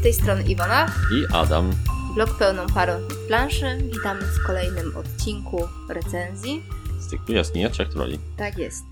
[0.00, 1.70] Z tej strony Iwona, i Adam.
[2.14, 2.92] blog pełną parą
[3.28, 3.66] planszy.
[3.92, 6.62] Witamy w kolejnym odcinku recenzji.
[6.98, 8.18] Z tych wyjaśnienia trzech troli.
[8.36, 8.84] Tak jest.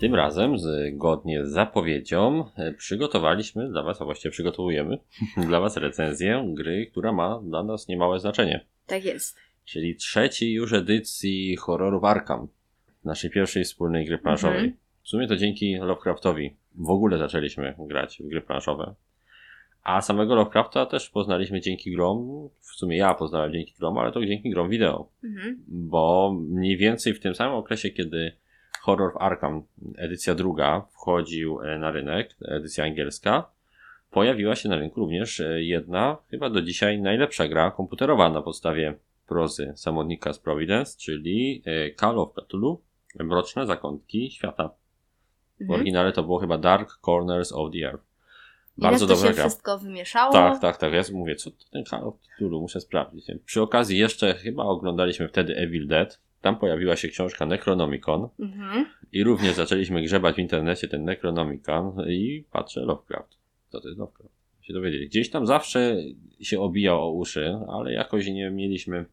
[0.00, 4.98] Tym razem, zgodnie z zapowiedzią, e, przygotowaliśmy dla Was, a właściwie przygotowujemy
[5.48, 8.66] dla Was recenzję gry, która ma dla nas niemałe znaczenie.
[8.86, 9.36] Tak jest.
[9.64, 12.48] Czyli trzeciej już edycji horrorów Arkham.
[13.04, 14.58] Naszej pierwszej wspólnej gry planszowej.
[14.58, 14.76] Mhm.
[15.02, 18.94] W sumie to dzięki Lovecraftowi w ogóle zaczęliśmy grać w gry planszowe.
[19.86, 22.48] A samego Lovecrafta też poznaliśmy dzięki grom.
[22.60, 25.08] W sumie ja poznałem dzięki grom, ale to dzięki grom wideo.
[25.24, 25.64] Mhm.
[25.68, 28.32] bo mniej więcej w tym samym okresie, kiedy
[28.80, 29.62] Horror w Arkham,
[29.96, 33.50] edycja druga, wchodził e, na rynek, edycja angielska,
[34.10, 38.94] pojawiła się na rynku również e, jedna, chyba do dzisiaj najlepsza gra komputerowa na podstawie
[39.26, 42.80] prozy samotnika z Providence, czyli e, Call of Cthulhu,
[43.20, 44.68] Mroczne Zakątki Świata.
[44.68, 45.80] W Mhm.
[45.80, 48.15] oryginale to było chyba Dark Corners of the Earth.
[48.78, 49.44] Ile Bardzo to dobra się gra.
[49.48, 50.32] wszystko wymieszało?
[50.32, 50.92] Tak, tak, tak.
[50.92, 53.26] Ja mówię, co to ten Call of Cthulhu, muszę sprawdzić.
[53.44, 56.20] Przy okazji jeszcze chyba oglądaliśmy wtedy Evil Dead.
[56.40, 58.86] Tam pojawiła się książka Necronomicon Mhm.
[59.12, 63.36] i również zaczęliśmy grzebać w internecie ten Necronomicon i patrzę Lovecraft.
[63.68, 64.34] Co to jest Lovecraft?
[64.62, 65.08] Się dowiedzieli.
[65.08, 65.96] Gdzieś tam zawsze
[66.40, 69.04] się obijał o uszy, ale jakoś nie mieliśmy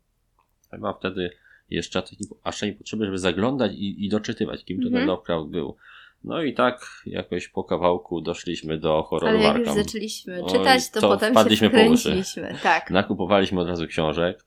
[0.72, 1.30] chyba wtedy
[1.70, 5.08] jeszcze takiej, aż takiej potrzeby, żeby zaglądać i, i doczytywać, kim to ten Mhm.
[5.08, 5.76] Lovecraft był.
[6.24, 9.84] No i tak jakoś po kawałku doszliśmy do horroru Ale jak już Arkham.
[9.86, 12.56] zaczęliśmy Oj, czytać, to, to potem wpadliśmy się wkręciliśmy.
[12.64, 12.90] Tak.
[12.92, 14.46] Nakupowaliśmy od razu książek.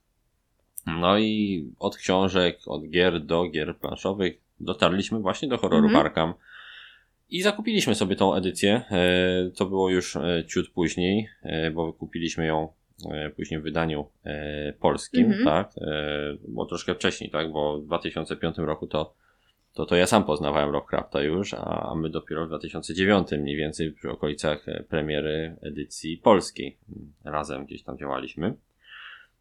[0.87, 6.07] No i od książek, od gier do gier planszowych dotarliśmy właśnie do horroru Mhm.
[6.07, 6.35] Arkham.
[7.31, 8.83] I zakupiliśmy sobie tą edycję.
[8.91, 12.69] E, To było już e, ciut później, e, bo kupiliśmy ją
[13.37, 14.07] później w wydaniu
[14.81, 15.45] polskim, Mhm.
[15.45, 15.73] tak?
[16.49, 17.53] Było troszkę wcześniej, tak?
[17.53, 19.15] Bo w 2005 roku to,
[19.77, 24.11] to, to ja sam poznawałem Lovecrafta już, a my dopiero w 2009 mniej więcej przy
[24.11, 28.55] okolicach e, premiery edycji polskiej mm, razem gdzieś tam działaliśmy.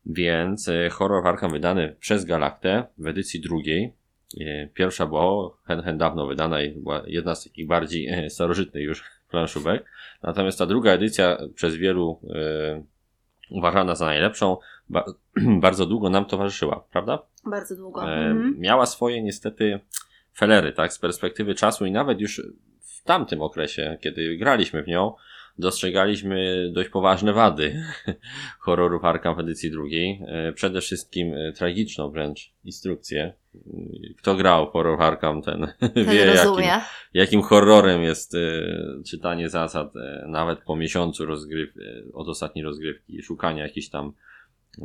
[0.05, 3.93] Więc e, horror Arkham wydany przez Galaktę w edycji drugiej.
[4.41, 9.03] E, Pierwsza była hen, hen dawno wydana i była jedna z takich bardziej starożytnych już
[9.31, 9.85] planszówek.
[10.23, 12.83] Natomiast ta druga edycja przez wielu e,
[13.51, 14.57] uważana za najlepszą,
[14.89, 15.05] ba,
[15.65, 17.19] bardzo długo nam towarzyszyła, prawda?
[17.45, 18.03] Bardzo długo.
[18.03, 18.55] E, Mhm.
[18.59, 19.79] Miała swoje niestety
[20.35, 22.41] felery, tak, z perspektywy czasu i nawet już
[22.81, 25.13] w tamtym okresie, kiedy graliśmy w nią,
[25.59, 27.83] dostrzegaliśmy dość poważne wady
[28.59, 30.21] horrorów Arkham w edycji drugiej.
[30.27, 33.33] E, Przede wszystkim e, tragiczną wręcz instrukcję.
[34.17, 36.63] Kto grał w horror Arkham, ten Ten wie, jakim,
[37.13, 38.39] jakim horrorem jest e,
[39.05, 44.13] czytanie zasad e, nawet po miesiącu rozgryw, e, od ostatniej rozgrywki, szukania jakichś tam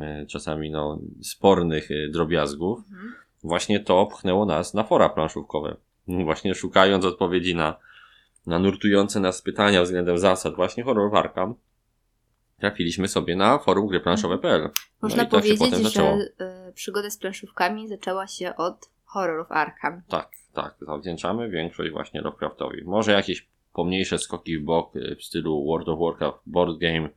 [0.01, 3.13] e, czasami no, spornych e, drobiazgów Mhm.
[3.43, 5.75] Właśnie to pchnęło nas na fora planszówkowe.
[6.07, 7.79] Właśnie szukając odpowiedzi na,
[8.45, 11.55] na nurtujące nas pytania względem zasad właśnie horror Arkham,
[12.59, 14.69] trafiliśmy sobie na forum gry planszowe.pl.
[15.01, 16.13] Można no tak powiedzieć, że
[16.69, 20.01] y, przygoda z planszówkami zaczęła się od horrorów Arkham.
[20.07, 22.83] Tak, tak, zawdzięczamy większość właśnie Lovecraftowi.
[22.83, 27.09] Może jakieś pomniejsze skoki w bok y, w stylu World of Warcraft board game,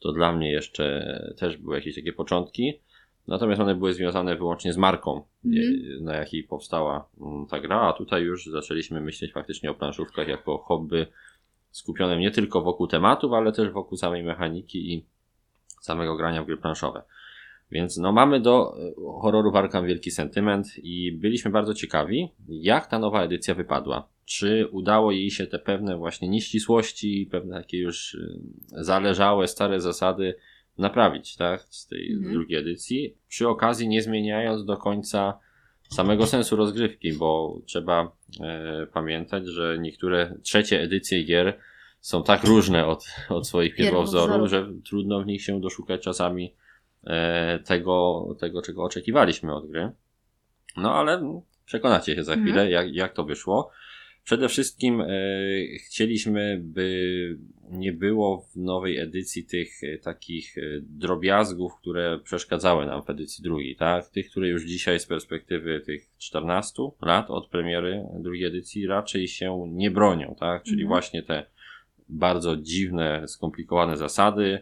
[0.00, 2.80] to dla mnie jeszcze też były jakieś takie początki.
[3.28, 7.92] Natomiast one były związane wyłącznie z marką, y, na jakiej powstała mm, ta gra, a
[7.92, 11.06] tutaj już zaczęliśmy myśleć faktycznie o planszówkach jako hobby
[11.70, 15.06] skupionym nie tylko wokół tematów, ale też wokół samej mechaniki i
[15.80, 17.02] samego grania w gry planszowe.
[17.70, 22.98] Więc no mamy do y, horroru Arkham wielki sentyment i byliśmy bardzo ciekawi, jak ta
[22.98, 24.08] nowa edycja wypadła.
[24.24, 30.34] Czy udało jej się te pewne właśnie nieścisłości, pewne takie już y, zależałe, stare zasady
[30.78, 32.32] naprawić, tak, z tej Mhm.
[32.34, 35.38] drugiej edycji, przy okazji nie zmieniając do końca
[35.90, 41.58] samego sensu rozgrywki, bo trzeba e, pamiętać, że niektóre trzecie edycje gier
[42.00, 46.54] są tak różne od, od swoich pierwowzorów, że trudno w nich się doszukać czasami
[47.06, 49.90] e, tego, tego, czego oczekiwaliśmy od gry.
[50.76, 52.48] No ale przekonacie się za Mhm.
[52.48, 53.70] chwilę, jak, jak to wyszło.
[54.26, 55.06] Przede wszystkim e,
[55.78, 57.38] chcieliśmy, by
[57.70, 63.44] nie było w nowej edycji tych e, takich e, drobiazgów, które przeszkadzały nam w edycji
[63.44, 64.08] drugiej, tak?
[64.08, 69.66] Tych, które już dzisiaj z perspektywy tych 14 lat od premiery drugiej edycji raczej się
[69.68, 70.62] nie bronią, tak?
[70.62, 70.88] Czyli Mhm.
[70.88, 71.46] właśnie te
[72.08, 74.58] bardzo dziwne, skomplikowane zasady,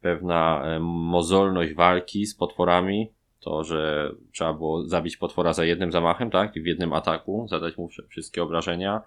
[0.00, 3.10] pewna mozolność walki z potworami,
[3.44, 6.56] to, że trzeba było zabić potwora za jednym zamachem, tak?
[6.56, 9.02] I w jednym ataku, zadać mu wszy- wszystkie obrażenia.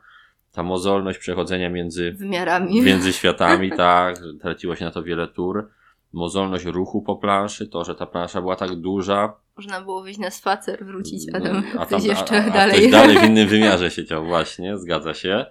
[0.51, 2.81] Ta mozolność przechodzenia między, Wymiarami.
[2.81, 4.15] między światami, tak?
[4.41, 5.69] Traciło się na to wiele tur.
[6.13, 9.33] Mozolność ruchu po planszy, to, że ta plansza była tak duża.
[9.57, 12.49] Można było wyjść na spacer, wrócić, a No, tam a ktoś tam- jeszcze a, a
[12.49, 12.91] dalej.
[12.91, 15.45] Dalej w innym wymiarze siedział, właśnie, zgadza się.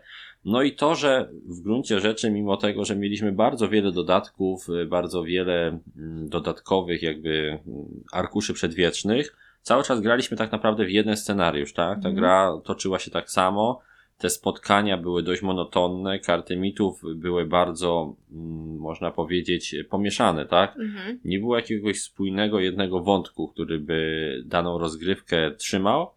[0.47, 4.87] No i to, że w gruncie rzeczy, mimo tego, że mieliśmy bardzo wiele dodatków, y,
[4.87, 11.17] bardzo wiele mm, dodatkowych jakby mm, arkuszy przedwiecznych, cały czas graliśmy tak naprawdę w jeden
[11.17, 12.03] scenariusz, tak?
[12.03, 12.15] Ta Mhm.
[12.15, 13.81] gra toczyła się tak samo.
[14.19, 20.77] Te spotkania były dość monotonne, karty mitów były bardzo, mm, można powiedzieć, pomieszane, tak?
[20.79, 21.19] Mhm.
[21.25, 26.11] Nie było jakiegoś spójnego jednego wątku, który by daną rozgrywkę trzymał.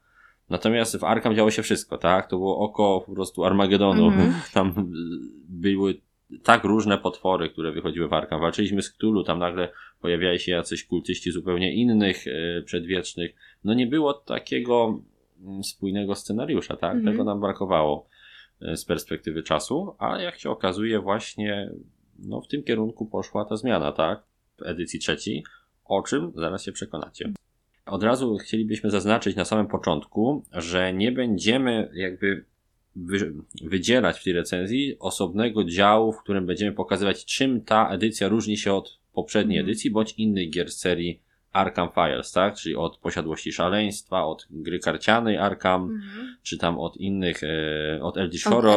[0.50, 2.28] Natomiast w Arkham działo się wszystko, tak?
[2.28, 4.08] To było oko po prostu Armagedonu.
[4.08, 4.34] Mhm.
[4.54, 4.74] Tam
[5.50, 5.96] były
[6.44, 8.42] tak różne potwory, które wychodziły w Arkham.
[8.42, 9.70] Walczyliśmy z Cthulhu, tam nagle
[10.02, 13.36] pojawiali się jacyś kultyści zupełnie innych y, przedwiecznych.
[13.64, 15.00] No nie było takiego
[15.42, 16.96] mm, spójnego scenariusza, tak?
[16.96, 17.14] Mhm.
[17.14, 18.08] Tego nam brakowało
[18.62, 21.72] y, z perspektywy czasu, a jak się okazuje właśnie
[22.20, 24.24] no w tym kierunku poszła ta zmiana, tak?
[24.58, 25.44] W edycji trzeciej,
[25.86, 27.34] o czym zaraz się przekonacie.
[27.90, 32.46] Od razu chcielibyśmy zaznaczyć na samym początku, że nie będziemy jakby
[32.96, 38.58] wy, wydzielać w tej recenzji osobnego działu, w którym będziemy pokazywać, czym ta edycja różni
[38.58, 39.70] się od poprzedniej Mhm.
[39.72, 41.22] edycji, bądź innych gier z serii
[41.52, 42.56] Arkham Files, tak?
[42.56, 46.36] Czyli od Posiadłości Szaleństwa, od gry karcianej Arkham, Mhm.
[46.44, 48.74] czy tam od innych, e, od Eldritch Od Horror.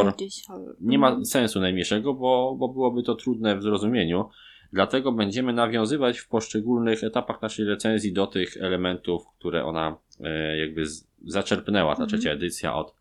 [0.48, 0.76] Horror.
[0.80, 1.24] Nie ma Mhm.
[1.26, 4.24] sensu najmniejszego, bo, bo byłoby to trudne w zrozumieniu.
[4.72, 10.84] Dlatego będziemy nawiązywać w poszczególnych etapach naszej recenzji do tych elementów, które ona e, jakby
[11.26, 12.08] zaczerpnęła, ta Mhm.
[12.08, 12.94] trzecia edycja od,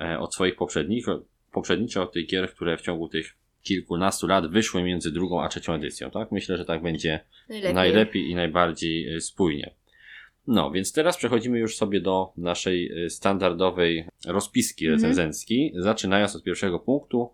[0.00, 1.06] e, od swoich poprzednich,
[1.52, 5.72] poprzedniczo od tych gier, które w ciągu tych kilkunastu lat wyszły między drugą a trzecią
[5.74, 6.10] edycją.
[6.10, 6.32] Tak?
[6.32, 7.74] Myślę, że tak będzie Najlepiej.
[7.74, 9.74] najlepiej i najbardziej y, spójnie.
[10.46, 15.02] No, więc teraz przechodzimy już sobie do naszej standardowej rozpiski Mhm.
[15.02, 17.30] recenzenckiej, zaczynając od pierwszego punktu,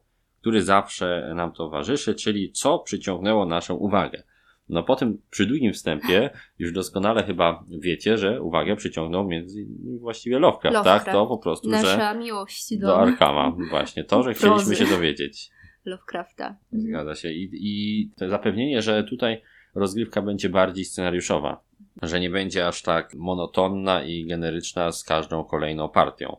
[0.46, 4.22] który zawsze nam towarzyszy, czyli co przyciągnęło naszą uwagę.
[4.69, 10.38] No po tym przydługim wstępie już doskonale chyba wiecie, że uwagę przyciągnął między innymi właściwie
[10.38, 11.04] Lovecraft, Lovecraft.
[11.04, 11.14] tak?
[11.14, 13.56] To po prostu, że Nasza miłość do, do Arkama.
[13.70, 14.76] Właśnie, to, że chcieliśmy Prozy.
[14.76, 15.50] się dowiedzieć.
[15.84, 16.56] Lovecrafta.
[16.72, 17.32] Zgadza się.
[17.32, 19.42] I, I to zapewnienie, że tutaj
[19.75, 21.60] rozgrywka będzie bardziej scenariuszowa,
[22.02, 26.37] że nie będzie aż tak monotonna i generyczna z każdą kolejną partią.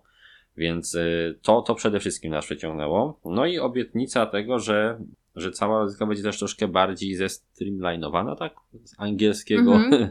[0.57, 3.19] Więc y, to, to przede wszystkim nas przyciągnęło.
[3.25, 4.99] No i obietnica tego, że,
[5.35, 8.55] że cała rozgrywka będzie też troszkę bardziej zestreamlinowana, tak?
[8.83, 10.09] Z angielskiego Mhm.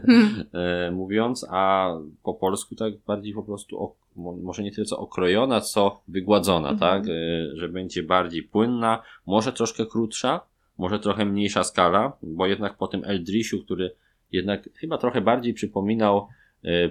[0.53, 1.91] e, mówiąc, a
[2.23, 6.69] po polsku tak bardziej po prostu, ok, mo- może nie tyle co okrojona, co wygładzona,
[6.69, 6.79] Mhm.
[6.79, 7.09] tak?
[7.09, 10.41] E, że będzie bardziej płynna, może troszkę krótsza,
[10.77, 13.91] może trochę mniejsza skala, bo jednak po tym Eldrishu, który
[14.31, 16.27] jednak chyba trochę bardziej przypominał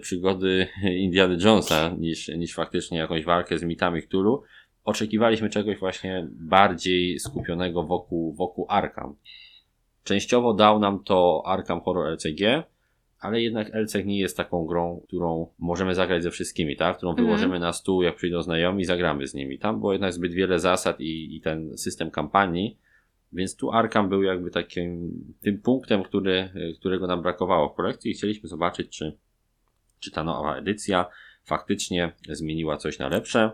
[0.00, 0.66] przygody
[1.04, 4.42] Indiana Jonesa niż, niż faktycznie jakąś walkę z mitami Cthulhu,
[4.84, 9.16] oczekiwaliśmy czegoś właśnie bardziej skupionego wokół, wokół Arkham.
[10.04, 12.62] Częściowo dał nam to Arkham Horror LCG,
[13.20, 16.96] ale jednak LCG nie jest taką grą, którą możemy zagrać ze wszystkimi, tak?
[16.96, 17.26] Którą Mhm.
[17.26, 19.58] wyłożymy na stół, jak przyjdą znajomi, zagramy z nimi.
[19.58, 22.78] Tam było jednak zbyt wiele zasad i, i ten system kampanii,
[23.32, 25.10] więc tu Arkham był jakby takim
[25.40, 29.18] tym punktem, który, którego nam brakowało w kolekcji i chcieliśmy zobaczyć, czy,
[30.00, 31.06] czy ta nowa edycja
[31.44, 33.50] faktycznie zmieniła coś na lepsze.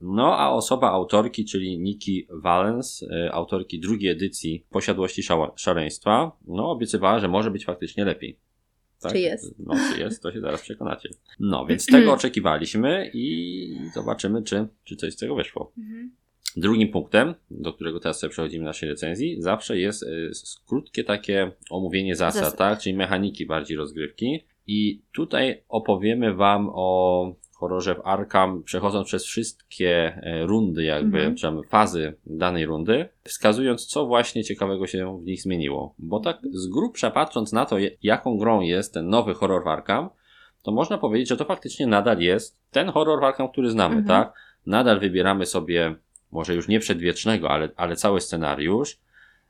[0.00, 5.22] No a osoba autorki, czyli Nikki Valens, e, autorki drugiej edycji Posiadłości
[5.56, 8.38] Szaleństwa, no obiecywała, że może być faktycznie lepiej.
[9.00, 9.12] Tak?
[9.12, 9.54] Czy jest?
[9.58, 11.08] No, czy jest, to się zaraz przekonacie.
[11.40, 15.72] No, więc tego oczekiwaliśmy i zobaczymy, czy, czy coś z tego wyszło.
[15.78, 16.12] Mhm.
[16.56, 20.30] Drugim punktem, do którego teraz sobie przechodzimy w naszej recenzji, zawsze jest y,
[20.66, 22.58] krótkie takie omówienie zasad, Zasad.
[22.58, 22.78] tak?
[22.78, 24.44] Czyli mechaniki bardziej rozgrywki.
[24.66, 31.36] I tutaj opowiemy Wam o horrorze w Arkham, przechodząc przez wszystkie e, rundy, jakby, Mhm.
[31.36, 35.94] czy fazy danej rundy, wskazując, co właśnie ciekawego się w nich zmieniło.
[35.98, 40.08] Bo tak z grubsza patrząc na to, jaką grą jest ten nowy horror w Arkham,
[40.62, 44.08] to można powiedzieć, że to faktycznie nadal jest ten horror w Arkham, który znamy, Mhm.
[44.24, 44.34] tak?
[44.66, 45.94] Nadal wybieramy sobie,
[46.32, 48.98] może już nie przedwiecznego, ale, ale cały scenariusz.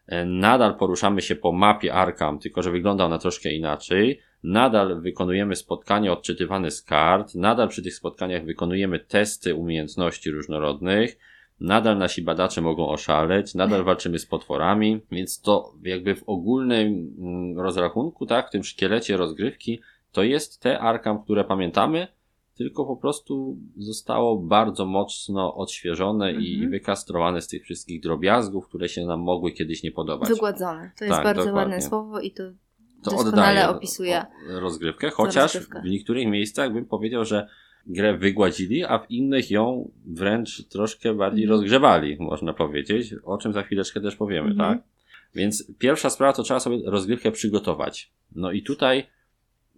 [0.06, 4.21] E, Nadal poruszamy się po mapie Arkham, tylko że wygląda ona troszkę inaczej.
[4.44, 7.34] Nadal wykonujemy spotkania odczytywane z kart.
[7.34, 11.18] Nadal przy tych spotkaniach wykonujemy testy umiejętności różnorodnych.
[11.60, 17.58] Nadal nasi badacze mogą oszaleć, nadal walczymy z potworami, więc to jakby w ogólnym mm,
[17.58, 19.80] rozrachunku, tak, w tym szkielecie rozgrywki,
[20.12, 22.06] to jest te Arkham, które pamiętamy,
[22.54, 26.70] tylko po prostu zostało bardzo mocno odświeżone i Mhm.
[26.70, 30.28] wykastrowane z tych wszystkich drobiazgów, które się nam mogły kiedyś nie podobać.
[30.28, 30.90] Wygładzone.
[30.98, 31.74] To jest Tak, bardzo dokładnie.
[31.74, 32.42] ładne słowo i to
[33.04, 35.80] To oddaje opisuje rozgrywkę, chociaż rozgrywkę.
[35.80, 37.49] w niektórych miejscach bym powiedział, że
[37.87, 41.61] grę wygładzili, a w innych ją wręcz troszkę bardziej Mhm.
[41.61, 44.75] rozgrzewali, można powiedzieć, o czym za chwileczkę też powiemy, Mhm.
[44.75, 44.84] tak?
[45.34, 48.12] Więc pierwsza sprawa to trzeba sobie rozgrywkę przygotować.
[48.37, 49.06] No i tutaj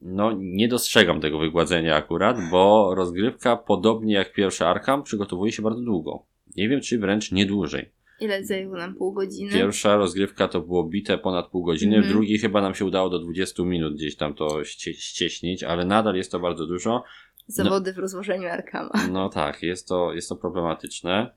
[0.02, 5.80] no nie dostrzegam tego wygładzenia akurat, bo rozgrywka, podobnie jak pierwszy Arkham, przygotowuje się bardzo
[5.82, 6.22] długo.
[6.56, 7.90] Nie wiem, czy wręcz nie dłużej.
[8.20, 9.52] Ile zajęło nam pół godziny?
[9.52, 12.12] Pierwsza rozgrywka to było bite ponad pół godziny, Mhm.
[12.12, 15.84] w drugiej chyba nam się udało do 20 minut gdzieś tam to ście, ścieśnić, ale
[15.84, 17.02] nadal jest to bardzo dużo.
[17.46, 18.90] Zawody w rozłożeniu Arkama.
[19.12, 21.30] No tak, jest to, jest to problematyczne.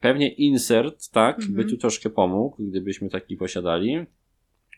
[0.00, 1.54] Pewnie insert, tak, Mhm.
[1.54, 4.06] by tu troszkę pomógł, gdybyśmy taki posiadali,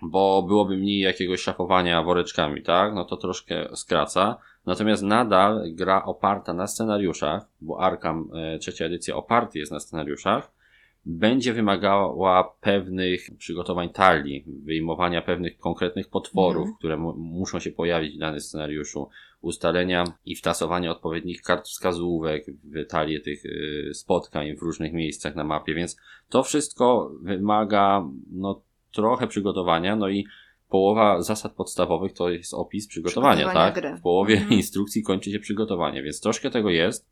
[0.02, 4.36] bo byłoby mniej jakiegoś szafowania woreczkami, tak, no to troszkę skraca.
[4.66, 10.52] Natomiast nadal gra oparta na scenariuszach, bo Arkham e, trzecia edycja oparty jest na scenariuszach,
[11.06, 16.76] będzie wymagała pewnych przygotowań talii, wyjmowania pewnych konkretnych potworów, Mhm.
[16.78, 19.09] które mu- muszą się pojawić w danym scenariuszu,
[19.40, 25.44] ustalenia i wtasowania odpowiednich kart wskazówek w talię tych y, spotkań w różnych miejscach na
[25.44, 25.97] mapie, więc
[26.28, 28.61] to wszystko wymaga no,
[28.92, 30.26] trochę przygotowania, no i
[30.68, 33.82] połowa zasad podstawowych to jest opis przygotowania, Przygotowania tak?
[33.82, 33.97] gry.
[33.97, 34.52] W połowie Mhm.
[34.52, 37.06] instrukcji kończy się przygotowanie, więc troszkę tego jest.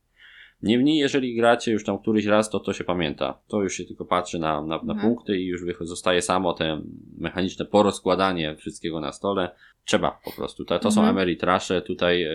[0.62, 3.38] Niemniej, jeżeli gracie już tam któryś raz, to to się pamięta.
[3.48, 5.00] To już się tylko patrzy na, na, na Mhm.
[5.00, 6.82] punkty i już zostaje samo te
[7.18, 9.50] mechaniczne porozkładanie wszystkiego na stole.
[9.84, 10.64] Trzeba po prostu.
[10.64, 11.16] To, to są Mhm.
[11.16, 11.82] Ameritrasze.
[11.82, 12.30] Tutaj e,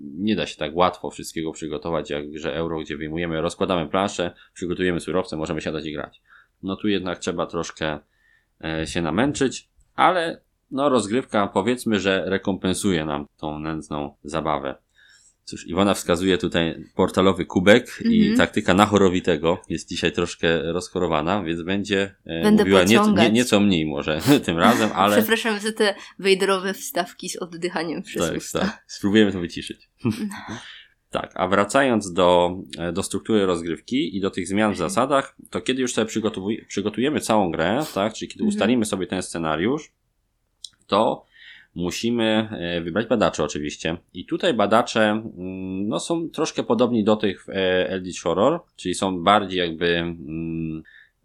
[0.00, 5.00] nie da się tak łatwo wszystkiego przygotować, jak grze Euro, gdzie wyjmujemy, rozkładamy planszę, przygotujemy
[5.00, 6.22] surowce, możemy siadać i grać.
[6.62, 7.98] No tu jednak trzeba troszkę
[8.64, 10.40] e, się namęczyć, ale
[10.70, 14.74] no rozgrywka powiedzmy, że rekompensuje nam tą nędzną zabawę.
[15.44, 18.36] Cóż, Iwona wskazuje tutaj portalowy kubek i Mhm.
[18.36, 23.24] taktyka na chorowitego jest dzisiaj troszkę rozchorowana, więc będzie e, Będę mówiła nie, pociągać.
[23.26, 28.28] nie, nieco mniej może tym razem, ale Przepraszam za te wejderowe wstawki z oddychaniem przez
[28.28, 28.58] tak, usta.
[28.60, 28.84] tak.
[28.86, 29.88] Spróbujemy to wyciszyć.
[31.10, 35.60] tak, a wracając do, e, do struktury rozgrywki i do tych zmian w zasadach, to
[35.60, 36.10] kiedy już sobie
[36.68, 38.48] przygotujemy całą grę, tak, czyli kiedy Mhm.
[38.48, 39.92] ustalimy sobie ten scenariusz,
[40.86, 41.24] to
[41.74, 43.96] musimy e, wybrać badaczy oczywiście.
[44.14, 48.94] I tutaj badacze mm, no, są troszkę podobni do tych w e, Eldritch Horror, czyli
[48.94, 50.82] są bardziej jakby mm,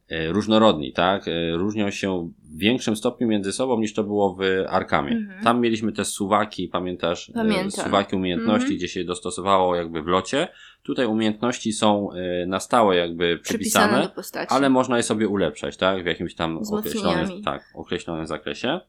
[0.10, 1.26] e, różnorodni, tak?
[1.54, 5.12] Różnią się w większym stopniu między sobą niż to było w Arkamie.
[5.12, 5.44] Mhm.
[5.44, 7.32] Tam mieliśmy te suwaki, pamiętasz?
[7.34, 7.86] Pamiętam.
[7.86, 8.78] Suwaki umiejętności, Mhm.
[8.78, 10.48] gdzie się dostosowało jakby w locie.
[10.84, 12.10] Tutaj umiejętności są
[12.48, 16.04] na stałe jakby Przypisane przypisane ale można je sobie ulepszać, tak?
[16.04, 18.80] W jakimś tam określonym, tak, określonym zakresie.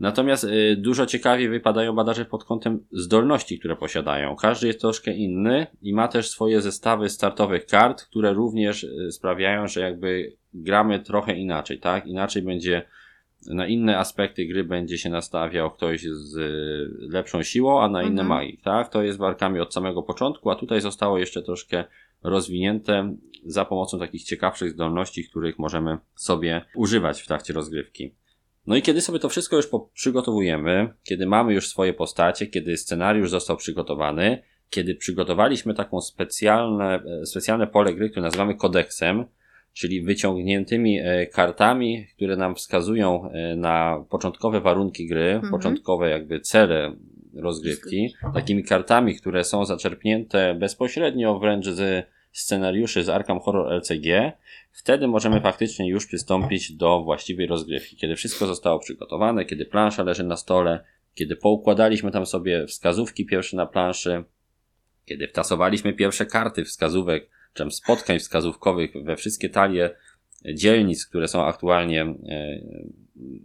[0.00, 4.36] Natomiast y, dużo ciekawiej wypadają badacze pod kątem zdolności, które posiadają.
[4.36, 9.68] Każdy jest troszkę inny i ma też swoje zestawy startowych kart, które również y, sprawiają,
[9.68, 12.06] że jakby gramy trochę inaczej, tak?
[12.06, 12.82] Inaczej będzie
[13.46, 18.22] na inne aspekty gry będzie się nastawiał ktoś z y, lepszą siłą, a na inne
[18.22, 18.28] Mhm.
[18.28, 18.88] magii, tak?
[18.88, 21.84] To jest warkami od samego początku, a tutaj zostało jeszcze troszkę
[22.22, 28.14] rozwinięte za pomocą takich ciekawszych zdolności, których możemy sobie używać w trakcie rozgrywki.
[28.66, 33.30] No i kiedy sobie to wszystko już przygotowujemy, kiedy mamy już swoje postacie, kiedy scenariusz
[33.30, 39.24] został przygotowany, kiedy przygotowaliśmy taką specjalne, e, specjalne pole gry, które nazywamy kodeksem,
[39.72, 45.50] czyli wyciągniętymi e, kartami, które nam wskazują e, na początkowe warunki gry, Mhm.
[45.50, 46.96] początkowe jakby cele
[47.36, 54.32] rozgrywki, takimi kartami, które są zaczerpnięte bezpośrednio wręcz z scenariuszy z Arkham Horror LCG,
[54.72, 57.96] wtedy możemy faktycznie już przystąpić do właściwej rozgrywki.
[57.96, 63.56] Kiedy wszystko zostało przygotowane, kiedy plansza leży na stole, kiedy poukładaliśmy tam sobie wskazówki pierwsze
[63.56, 64.24] na planszy,
[65.04, 69.90] kiedy wtasowaliśmy pierwsze karty wskazówek, czy tam spotkań wskazówkowych we wszystkie talie
[70.54, 72.14] dzielnic, które są aktualnie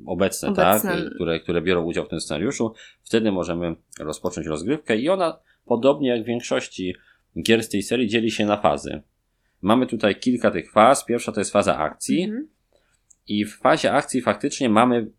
[0.05, 0.91] obecne, Obecne.
[0.91, 6.10] tak, które, które biorą udział w tym scenariuszu, wtedy możemy rozpocząć rozgrywkę i ona, podobnie
[6.10, 6.96] jak w większości
[7.43, 9.01] gier z tej serii, dzieli się na fazy.
[9.62, 11.05] Mamy tutaj kilka tych faz.
[11.05, 12.48] Pierwsza to jest faza akcji Mhm.
[13.27, 15.12] i w fazie akcji faktycznie mamy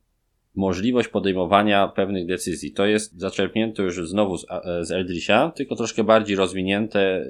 [0.54, 2.72] możliwość podejmowania pewnych decyzji.
[2.72, 7.26] To jest zaczerpnięte już znowu z, e, z Eldrisha, tylko troszkę bardziej rozwinięte.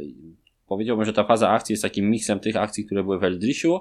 [0.66, 3.80] Powiedziałbym, że ta faza akcji jest takim miksem tych akcji, które były w Eldrishu,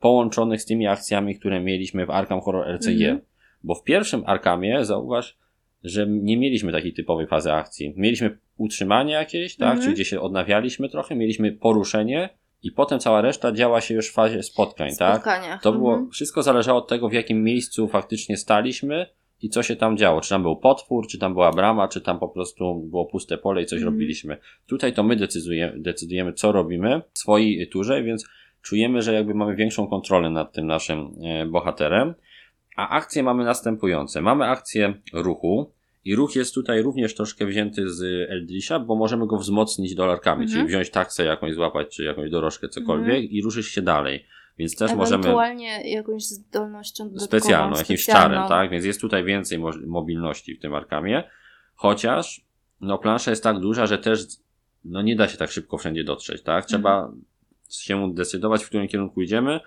[0.00, 3.02] połączonych z tymi akcjami, które mieliśmy w Arkham Horror LCG.
[3.02, 3.20] Mhm.
[3.64, 5.38] Bo w pierwszym Arkamie zauważ,
[5.84, 7.94] że nie mieliśmy takiej typowej fazy akcji.
[7.96, 9.82] Mieliśmy utrzymanie jakieś, tak, Mhm.
[9.82, 12.28] czyli gdzie się odnawialiśmy trochę, mieliśmy poruszenie
[12.62, 15.14] i potem cała reszta działa się już w fazie spotkań, tak?
[15.14, 15.62] Spotkaniach.
[15.62, 16.10] To było, Mhm.
[16.10, 19.06] wszystko zależało od tego, w jakim miejscu faktycznie staliśmy
[19.42, 20.20] i co się tam działo.
[20.20, 23.62] Czy tam był potwór, czy tam była brama, czy tam po prostu było puste pole
[23.62, 23.94] i coś Mhm.
[23.94, 24.36] robiliśmy.
[24.66, 28.28] Tutaj to my decydujemy, decydujemy, co robimy w swojej turze, więc
[28.62, 32.14] czujemy, że jakby mamy większą kontrolę nad tym naszym e, bohaterem.
[32.76, 34.22] A akcje mamy następujące.
[34.22, 35.70] Mamy akcję ruchu
[36.06, 40.58] i ruch jest tutaj również troszkę wzięty z Eldrisha, bo możemy go wzmocnić dolarkami, Mhm.
[40.60, 44.26] czyli wziąć taksę jakąś, złapać, czy jakąś dorożkę, cokolwiek i ruszyć się dalej.
[44.58, 48.34] Więc też możemy Ewentualnie jakąś zdolnością specjalną, jakimś specjalną.
[48.34, 48.70] czarem, tak?
[48.70, 51.24] Więc jest tutaj więcej mobilności w tym Arkamie.
[51.74, 52.46] Chociaż,
[52.80, 54.20] no plansza jest tak duża, że też
[54.84, 56.66] no nie da się tak szybko wszędzie dotrzeć, tak?
[56.66, 57.12] Trzeba
[57.70, 59.60] się decydować, w którym kierunku idziemy,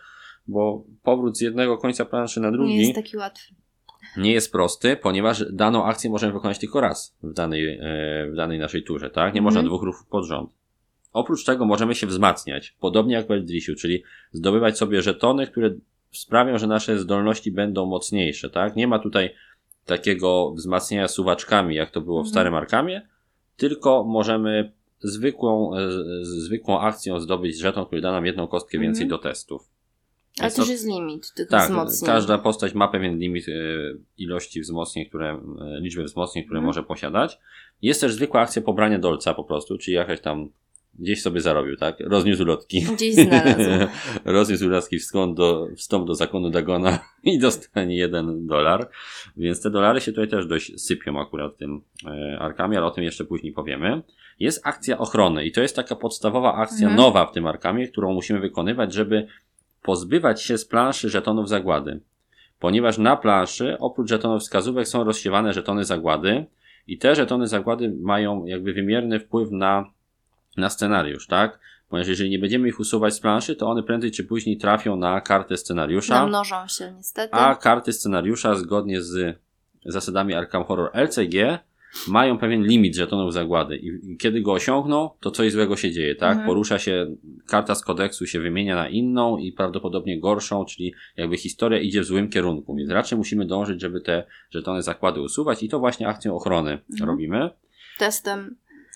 [0.47, 3.53] bo powrót z jednego końca planszy na drugi Nie jest taki łatwy.
[4.19, 8.59] Nie jest prosty, ponieważ daną akcję możemy wykonać tylko raz w danej, e, w danej
[8.59, 9.33] naszej turze, tak?
[9.33, 9.69] Nie można Mhm.
[9.69, 10.49] dwóch ruchów pod rząd.
[11.13, 15.73] Oprócz tego możemy się wzmacniać, podobnie jak w Eldrisiu, czyli zdobywać sobie żetony, które
[16.11, 18.75] sprawią, że nasze zdolności będą mocniejsze, tak?
[18.75, 19.29] Nie ma tutaj
[19.85, 22.31] takiego wzmacniania suwaczkami, jak to było w Mhm.
[22.31, 23.07] starym Arkamie,
[23.57, 29.03] tylko możemy zwykłą, e, z- zwykłą akcją zdobyć żeton, który da nam jedną kostkę więcej
[29.03, 29.09] Mhm.
[29.21, 29.69] do testów.
[30.41, 32.05] Ale też jest limit tych tak, wzmocnień.
[32.07, 33.51] każda postać ma pewien limit e,
[34.17, 36.65] ilości wzmocnień, które, e, liczby wzmocnień, które Mhm.
[36.65, 37.39] może posiadać.
[37.81, 40.49] Jest też zwykła akcja pobrania dolca po prostu, czyli jakaś tam
[40.99, 41.99] gdzieś sobie zarobił, tak?
[41.99, 42.81] Rozniósł lotki.
[42.95, 43.69] Gdzieś znalazł.
[44.25, 48.89] Rozniósł lotki wstąp do, wstąp do zakonu Dagona i dostanie jeden dolar.
[49.37, 53.03] Więc te dolary się tutaj też dość sypią akurat tym e, Arkamie, ale o tym
[53.03, 54.01] jeszcze później powiemy.
[54.39, 56.95] Jest akcja ochrony i to jest taka podstawowa akcja Mhm.
[56.97, 59.27] nowa w tym Arkamie, którą musimy wykonywać, żeby
[59.81, 61.99] pozbywać się z planszy żetonów zagłady.
[62.59, 66.45] Ponieważ na planszy oprócz żetonów wskazówek są rozsiewane żetony zagłady
[66.87, 69.85] i te żetony zagłady mają jakby wymierny wpływ na,
[70.57, 71.59] na scenariusz, tak?
[71.89, 75.21] Ponieważ jeżeli nie będziemy ich usuwać z planszy, to one prędzej czy później trafią na
[75.21, 77.33] kartę scenariusza, Namnożą się niestety.
[77.33, 79.37] a karty scenariusza zgodnie z
[79.85, 81.59] zasadami Arkham Horror LCG
[82.07, 86.29] mają pewien limit żetonów zagłady i kiedy go osiągną, to coś złego się dzieje, tak?
[86.31, 86.47] Mhm.
[86.47, 87.15] Porusza się,
[87.47, 92.05] karta z kodeksu się wymienia na inną i prawdopodobnie gorszą, czyli jakby historia idzie w
[92.05, 96.35] złym kierunku, więc raczej musimy dążyć, żeby te żetony zakłady usuwać i to właśnie akcją
[96.35, 97.09] ochrony Mhm.
[97.09, 97.49] robimy.
[97.97, 98.55] Testem.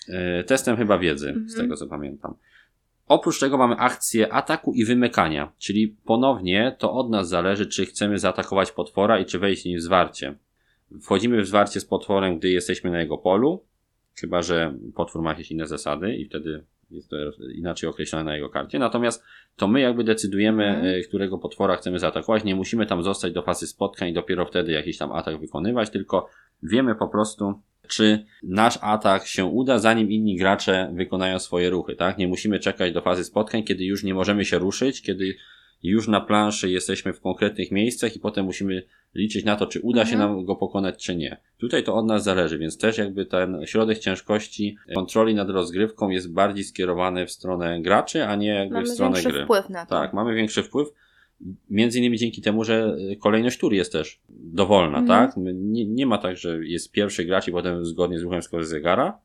[0.10, 1.56] E, testem chyba wiedzy, z Mhm.
[1.62, 2.34] tego co pamiętam.
[3.08, 8.20] Oprócz tego mamy akcję ataku i wymykania, czyli ponownie to od nas zależy, czy chcemy
[8.20, 10.36] zaatakować potwora i czy wejść z nim w zwarcie.
[11.02, 13.64] Wchodzimy w zwarcie z potworem, gdy jesteśmy na jego polu,
[14.20, 17.16] chyba że potwór ma jakieś inne zasady i wtedy jest to
[17.56, 18.80] inaczej określone na jego karcie.
[18.80, 19.24] Natomiast
[19.56, 20.86] to my jakby decydujemy, Mhm.
[20.96, 22.44] e, którego potwora chcemy zaatakować.
[22.44, 26.29] Nie musimy tam zostać do fazy spotkań i dopiero wtedy jakiś tam atak wykonywać, tylko
[26.64, 27.53] wiemy po prostu,
[27.88, 32.18] czy nasz atak się uda, zanim inni gracze wykonają swoje ruchy, tak?
[32.18, 35.36] Nie musimy czekać do fazy spotkań, kiedy już nie możemy się ruszyć, kiedy
[35.83, 38.83] już na planszy jesteśmy w konkretnych miejscach i potem musimy
[39.15, 40.31] liczyć na to, czy uda się Mhm.
[40.35, 41.37] nam go pokonać, czy nie.
[41.57, 46.33] Tutaj to od nas zależy, więc też jakby ten środek ciężkości kontroli nad rozgrywką jest
[46.33, 49.43] bardziej skierowany w stronę graczy, a nie jakby Mamy w stronę większy gry.
[49.43, 49.89] wpływ na to.
[49.89, 50.87] Tak, mamy większy wpływ.
[51.69, 55.07] Między innymi dzięki temu, że y, kolejność tur jest też dowolna, Mhm.
[55.07, 55.37] tak?
[55.53, 59.17] Nie, nie ma tak, że jest pierwszy gracz i potem zgodnie z ruchem z zegara,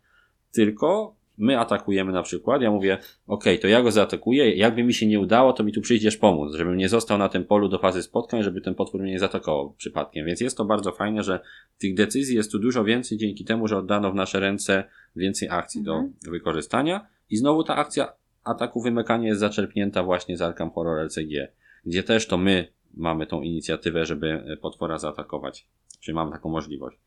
[0.52, 5.06] tylko my atakujemy na przykład, ja mówię, ok, to ja go zaatakuję, jakby mi się
[5.06, 8.02] nie udało, to mi tu przyjdziesz pomóc, żebym nie został na tym polu do fazy
[8.02, 10.26] spotkań, żeby ten potwór mnie nie zaatakował przypadkiem.
[10.26, 11.40] Więc jest to bardzo fajne, że
[11.78, 14.84] tych decyzji jest tu dużo więcej dzięki temu, że oddano w nasze ręce
[15.16, 16.12] więcej akcji Mhm.
[16.24, 17.06] do wykorzystania.
[17.30, 18.12] I znowu ta akcja
[18.44, 21.52] ataku wymykania jest zaczerpnięta właśnie z Arkham Horror LCG,
[21.86, 25.66] gdzie też to my mamy tą inicjatywę, żeby e, potwora zaatakować.
[26.00, 26.98] Czyli mamy taką możliwość.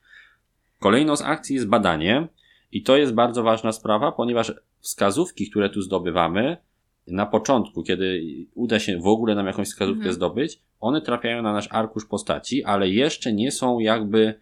[0.80, 2.28] Kolejną z akcji jest badanie
[2.72, 6.58] i to jest bardzo ważna sprawa, ponieważ wskazówki, które tu zdobywamy
[7.08, 8.22] na początku, kiedy
[8.56, 10.16] uda się w ogóle nam jakąś wskazówkę Mhm.
[10.16, 14.34] zdobyć, one trafiają na nasz arkusz postaci, ale jeszcze nie są jakby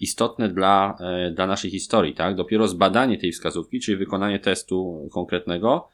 [0.00, 2.34] istotne dla, e, dla naszej historii, tak?
[2.34, 5.88] Dopiero zbadanie tej wskazówki, czyli wykonanie testu konkretnego,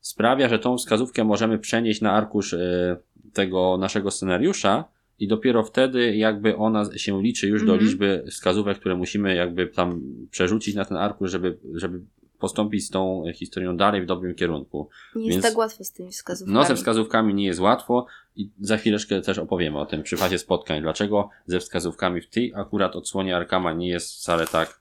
[0.00, 2.96] sprawia, że tą wskazówkę możemy przenieść na arkusz e,
[3.32, 4.84] tego naszego scenariusza
[5.18, 7.88] i dopiero wtedy jakby ona się liczy już do Mhm.
[7.88, 10.00] liczby wskazówek, które musimy jakby tam
[10.30, 12.00] przerzucić na ten arkusz, żeby, żeby
[12.38, 14.88] postąpić z tą historią dalej w dobrym kierunku.
[15.14, 16.54] Nie jest Więc- tak łatwo z tymi wskazówkami.
[16.54, 20.38] No, ze wskazówkami nie jest łatwo i za chwileczkę też opowiemy o tym przy fazie
[20.38, 20.82] spotkań.
[20.82, 24.80] Dlaczego ze wskazówkami w tej akurat odsłonie Arkama nie jest wcale tak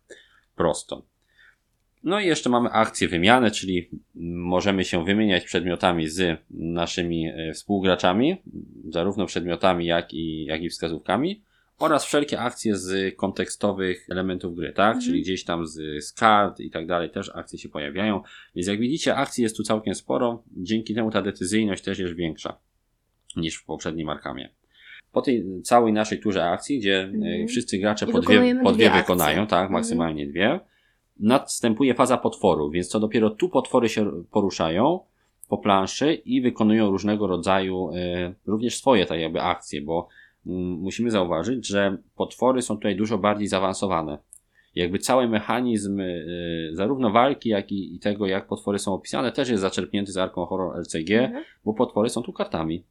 [0.56, 1.02] prosto.
[2.06, 3.90] No i jeszcze mamy akcję wymiany, czyli
[4.36, 8.36] możemy się wymieniać przedmiotami z naszymi e, współgraczami,
[8.90, 11.42] zarówno przedmiotami, jak i, jak i wskazówkami,
[11.80, 14.96] oraz wszelkie akcje z kontekstowych elementów gry, tak?
[14.96, 15.06] Mhm.
[15.06, 18.22] Czyli gdzieś tam z, z kart i tak dalej też akcje się pojawiają.
[18.56, 22.58] Więc jak widzicie, akcji jest tu całkiem sporo, dzięki temu ta decyzyjność też jest większa
[23.36, 24.50] niż w poprzednim Arkamie.
[25.12, 27.48] Po tej całej naszej turze akcji, gdzie e, Mhm.
[27.48, 29.72] wszyscy gracze I po dwie, po dwie dwie wykonają, tak, Mhm.
[29.74, 30.60] maksymalnie dwie,
[31.20, 35.00] następuje faza potworu, więc to dopiero tu potwory się poruszają
[35.50, 40.08] po planszy i wykonują różnego rodzaju e, również swoje tak jakby akcje, bo
[40.48, 44.18] mm, musimy zauważyć, że potwory są tutaj dużo bardziej zaawansowane.
[44.76, 49.62] Jakby cały mechanizm y, zarówno walki, jak i, tego, jak potwory są opisane, też jest
[49.62, 51.44] zaczerpnięty z Arką Horror LCG, Mhm.
[51.66, 52.84] bo potwory są tu kartami.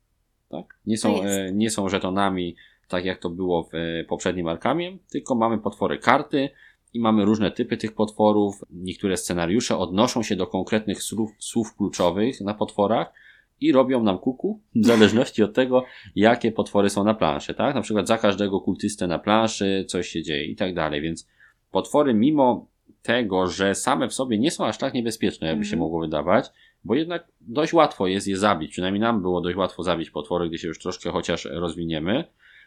[0.48, 0.78] Tak?
[0.86, 2.56] Nie, są, e, nie są żetonami,
[2.88, 6.50] tak jak to było w e, poprzednim Arkamie, tylko mamy potwory karty
[6.94, 8.64] i mamy różne typy tych potworów.
[8.70, 13.12] Niektóre scenariusze odnoszą się do konkretnych słów, słów kluczowych na potworach
[13.60, 15.84] i robią nam kuku, w zależności od tego,
[16.16, 17.74] jakie potwory są na planszy, tak?
[17.74, 21.28] Na przykład za każdego kultystę na planszy coś się dzieje i tak dalej, więc
[21.70, 22.66] potwory mimo
[23.02, 25.80] tego, że same w sobie nie są aż tak niebezpieczne, jakby się Mhm.
[25.80, 26.46] mogło wydawać,
[26.84, 30.58] bo jednak dość łatwo jest je zabić, przynajmniej nam było dość łatwo zabić potwory, gdy
[30.58, 32.24] się już troszkę chociaż rozwiniemy,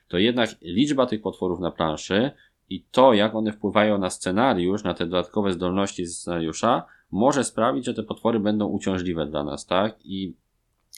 [0.07, 2.31] to jednak liczba tych potworów na planszy
[2.69, 7.93] i to, jak one wpływają na scenariusz, na te dodatkowe zdolności scenariusza, może sprawić, że
[7.93, 9.95] te potwory będą uciążliwe dla nas, tak?
[10.05, 10.33] I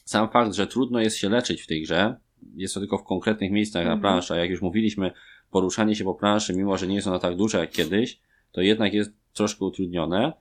[0.05, 2.15] sam fakt, że trudno jest się leczyć w tej grze,
[2.55, 4.01] jest to tylko w konkretnych miejscach na Mhm.
[4.01, 5.11] planszy, a jak już mówiliśmy,
[5.51, 8.19] poruszanie się po planszy, mimo że nie jest ona tak duża jak kiedyś,
[8.51, 10.33] to jednak jest troszkę utrudnione,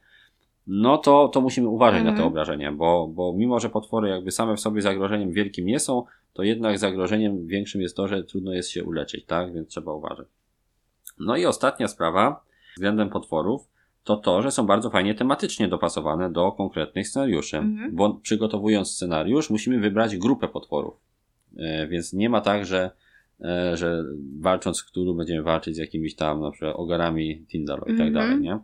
[0.67, 2.29] no to, to musimy uważać na te Mhm.
[2.29, 6.43] obrażenia, bo, bo mimo, że potwory jakby same w sobie zagrożeniem wielkim nie są, to
[6.43, 9.53] jednak zagrożeniem większym jest to, że trudno jest się uleczyć, tak?
[9.55, 10.27] Więc trzeba uważać.
[11.21, 13.69] No i ostatnia sprawa względem potworów
[14.05, 17.57] to to, że są bardzo fajnie tematycznie dopasowane do konkretnych scenariuszy.
[17.57, 17.97] Mhm.
[17.97, 20.95] Bo przygotowując scenariusz, musimy wybrać grupę potworów.
[21.57, 22.91] E, więc nie ma tak, że,
[23.41, 24.05] e, że
[24.41, 28.13] walcząc z którą będziemy walczyć z jakimiś tam na przykład ogarami Tindalo i tak Mhm.
[28.13, 28.59] dalej, nie?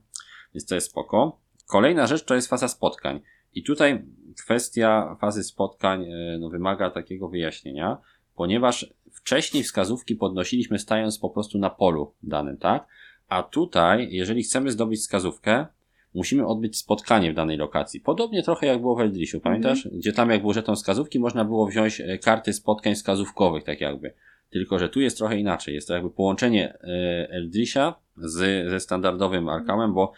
[0.54, 1.38] Więc to jest spoko.
[1.66, 3.20] Kolejna rzecz to jest faza spotkań.
[3.54, 4.04] I tutaj
[4.44, 7.98] kwestia fazy spotkań e, no, wymaga takiego wyjaśnienia,
[8.36, 12.86] ponieważ wcześniej wskazówki podnosiliśmy stając po prostu na polu danym, tak?
[13.28, 15.66] A tutaj, jeżeli chcemy zdobyć wskazówkę,
[16.14, 18.00] musimy odbyć spotkanie w danej lokacji.
[18.00, 19.88] Podobnie trochę jak było w Eldrishu, pamiętasz?
[19.92, 24.14] Gdzie tam jak był żeton wskazówki, można było wziąć e, karty spotkań wskazówkowych, tak jakby.
[24.50, 25.74] Tylko, że tu jest trochę inaczej.
[25.74, 30.12] Jest to jakby połączenie e, Eldrisha z, ze standardowym Arkhamem, bo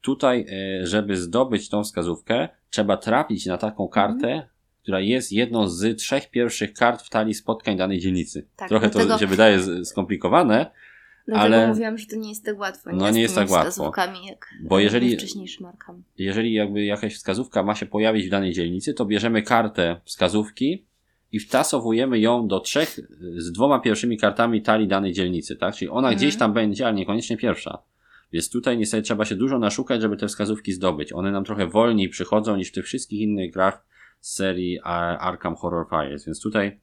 [0.00, 0.46] tutaj,
[0.80, 4.48] e, żeby zdobyć tą wskazówkę, trzeba trafić na taką kartę,
[4.82, 8.46] która jest jedną z trzech pierwszych kart w talii spotkań danej dzielnicy.
[8.56, 10.70] Tak, trochę to dlatego- się wydaje skomplikowane,
[11.26, 12.90] Dlatego Ale- mówiłam, że to nie jest tak łatwo.
[12.90, 13.92] Nie No, nie jest tak łatwo.
[14.26, 15.16] jak Bo jeżeli-
[16.18, 20.84] jeżeli jakby jakaś wskazówka ma się pojawić w danej dzielnicy, to bierzemy kartę wskazówki
[21.32, 23.00] i wtasowujemy ją do trzech
[23.36, 25.74] z dwoma pierwszymi kartami talii danej dzielnicy, tak?
[25.74, 26.16] Czyli ona Mhm.
[26.16, 27.78] gdzieś tam będzie, ale niekoniecznie pierwsza.
[28.32, 31.12] Więc tutaj niestety trzeba się dużo naszukać, żeby te wskazówki zdobyć.
[31.12, 33.84] One nam trochę wolniej przychodzą niż w tych wszystkich innych grach
[34.26, 34.80] serii
[35.20, 36.26] Arkham Horror Files.
[36.26, 36.80] Więc tutaj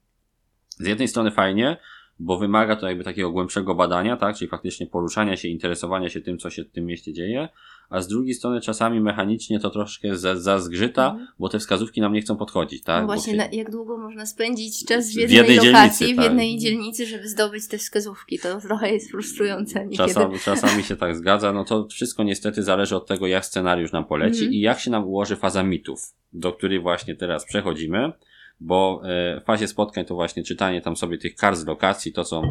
[0.78, 1.76] z jednej strony fajnie,
[2.18, 4.36] bo wymaga to jakby takiego głębszego badania, tak?
[4.36, 7.48] Czyli faktycznie poruszania się, interesowania się tym, co się w tym mieście dzieje,
[7.90, 11.28] a z drugiej strony czasami mechanicznie to troszkę za- zazgrzyta, Mhm.
[11.38, 13.00] bo te wskazówki nam nie chcą podchodzić, tak?
[13.00, 16.24] no właśnie, jak długo można spędzić czas w W jednej, jednej lokacji, dzielnicy, w tak.
[16.24, 18.38] jednej dzielnicy, żeby zdobyć te wskazówki.
[18.38, 19.96] To trochę jest frustrujące niekiedy.
[20.08, 24.04] Czasami, czasami się tak zgadza, no to wszystko niestety zależy od tego, jak scenariusz nam
[24.04, 24.52] poleci Mhm.
[24.52, 26.00] i jak się nam ułoży faza mitów,
[26.32, 28.12] do której właśnie teraz przechodzimy,
[28.60, 32.24] bo e, w fazie spotkań to właśnie czytanie tam sobie tych kart z lokacji, to
[32.24, 32.42] co,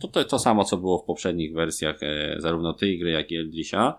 [0.00, 3.36] to, to, to samo co było w poprzednich wersjach e, zarówno tej gry, jak i
[3.36, 3.98] Eldrisha,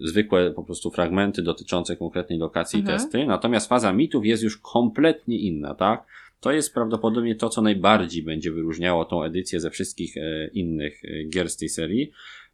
[0.00, 2.96] zwykłe po prostu fragmenty dotyczące konkretnej lokacji Mhm.
[2.96, 6.06] i testy, natomiast faza mitów jest już kompletnie inna, tak?
[6.40, 11.24] To jest prawdopodobnie to, co najbardziej będzie wyróżniało tą edycję ze wszystkich e, innych e,
[11.24, 12.10] gier z tej serii,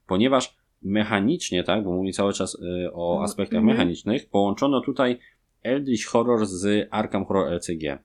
[0.07, 3.25] ponieważ mechanicznie, tak, bo mówię cały czas e, o Mhm.
[3.25, 3.77] aspektach Mhm.
[3.77, 5.19] mechanicznych, połączono tutaj
[5.63, 7.99] Eldritch Horror z Arkham Horror LCG.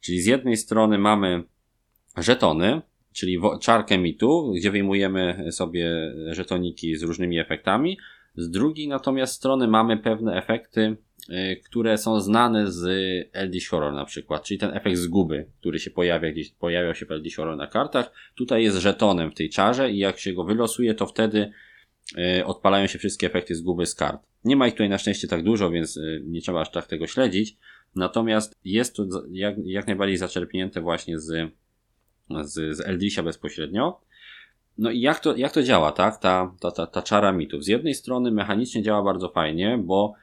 [0.00, 1.42] Czyli z jednej strony mamy
[2.16, 7.98] żetony, czyli czarkę mitu, gdzie wyjmujemy sobie żetoniki z różnymi efektami.
[8.36, 10.96] Z drugiej natomiast strony mamy pewne efekty,
[11.30, 12.84] y, które są znane z
[13.32, 17.10] Eldritch Horror na przykład, czyli ten efekt zguby, który się pojawia gdzieś, pojawiał się w
[17.10, 18.12] Eldritch Horror na kartach.
[18.34, 21.52] Tutaj jest żetonem w tej czarze i jak się go wylosuje, to wtedy
[22.18, 24.22] y, odpalają się wszystkie efekty zguby z kart.
[24.44, 27.06] Nie ma ich tutaj na szczęście tak dużo, więc y, nie trzeba aż tak tego
[27.06, 27.56] śledzić.
[27.94, 31.50] Natomiast jest to jak, jak najbardziej zaczerpnięte właśnie z,
[32.42, 34.00] z, z Eldrisha bezpośrednio.
[34.78, 36.16] No i jak to, jak to działa, tak?
[36.16, 37.64] Ta, ta, ta, ta czara mitów.
[37.64, 40.14] Z jednej strony mechanicznie działa bardzo fajnie, bo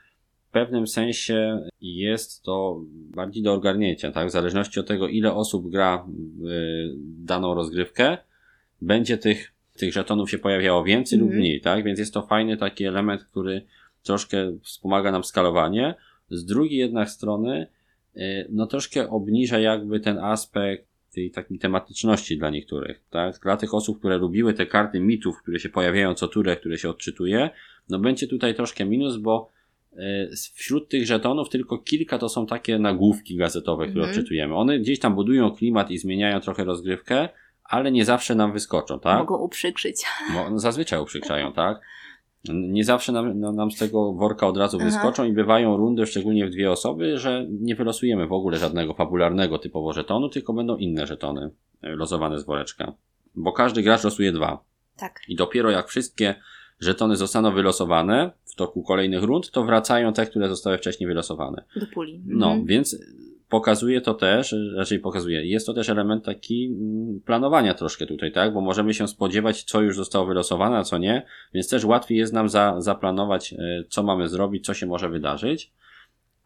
[0.49, 2.81] w pewnym sensie jest to
[3.15, 4.27] bardziej do ogarnięcia, tak?
[4.27, 6.05] W zależności od tego, ile osób gra
[6.45, 8.17] y, daną rozgrywkę,
[8.81, 11.39] będzie tych, tych żetonów się pojawiało więcej lub Mhm.
[11.41, 11.83] mniej, tak?
[11.83, 13.61] Więc jest to fajny taki element, który
[14.03, 15.95] troszkę wspomaga nam skalowanie.
[16.29, 17.67] Z drugiej jednak strony,
[18.17, 23.39] y, no troszkę obniża jakby ten aspekt tej takiej tematyczności dla niektórych, tak?
[23.39, 26.89] Dla tych osób, które lubiły te karty mitów, które się pojawiają co turę, które się
[26.89, 27.49] odczytuje,
[27.89, 29.49] no będzie tutaj troszkę minus, bo
[29.93, 29.97] y,
[30.53, 34.19] wśród tych żetonów tylko kilka to są takie nagłówki gazetowe, które Mhm.
[34.19, 34.55] odczytujemy.
[34.55, 37.29] One gdzieś tam budują klimat i zmieniają trochę rozgrywkę,
[37.63, 39.19] ale nie zawsze nam wyskoczą, tak?
[39.19, 40.01] Mogą uprzykrzyć.
[40.33, 41.81] No zazwyczaj uprzykrzają, tak?
[42.49, 44.85] Nie zawsze nam, no, nam z tego worka od razu Aha.
[44.85, 49.59] wyskoczą i bywają rundy, szczególnie w dwie osoby, że nie wylosujemy w ogóle żadnego fabularnego
[49.59, 51.49] typowo żetonu, tylko będą inne żetony
[51.81, 52.93] e, losowane z woreczka.
[53.35, 54.63] Bo każdy gracz losuje dwa.
[54.97, 55.19] Tak.
[55.27, 56.35] I dopiero jak wszystkie
[56.79, 61.63] żetony zostaną wylosowane w toku kolejnych rund, to wracają te, które zostały wcześniej wylosowane.
[61.75, 62.21] Do puli.
[62.25, 62.65] No, Mhm.
[62.65, 62.97] więc
[63.53, 68.53] pokazuje to też, raczej pokazuje, jest to też element taki mm, planowania troszkę tutaj, tak?
[68.53, 72.33] Bo możemy się spodziewać, co już zostało wylosowane, a co nie, więc też łatwiej jest
[72.33, 75.71] nam za, zaplanować, e, co mamy zrobić, co się może wydarzyć.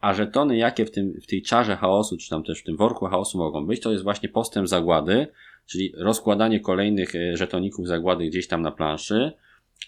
[0.00, 3.06] A żetony, jakie w, tym, w tej czarze chaosu, czy tam też w tym worku
[3.06, 5.26] chaosu mogą być, to jest właśnie postęp zagłady,
[5.66, 9.32] czyli rozkładanie kolejnych e, żetoników zagłady gdzieś tam na planszy,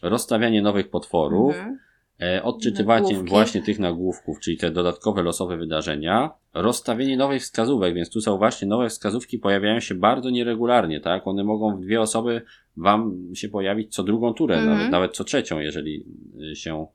[0.03, 1.90] rozstawianie nowych potworów, Mhm.
[2.23, 8.21] E, odczytywanie właśnie tych nagłówków, czyli te dodatkowe losowe wydarzenia, rozstawienie nowych wskazówek, więc tu
[8.21, 11.27] zauważcie, nowe wskazówki pojawiają się bardzo nieregularnie, tak?
[11.27, 12.43] One mogą w dwie osoby
[12.77, 14.77] wam się pojawić co drugą turę, Mhm.
[14.77, 16.05] nawet, nawet co trzecią, jeżeli
[16.53, 16.87] y, się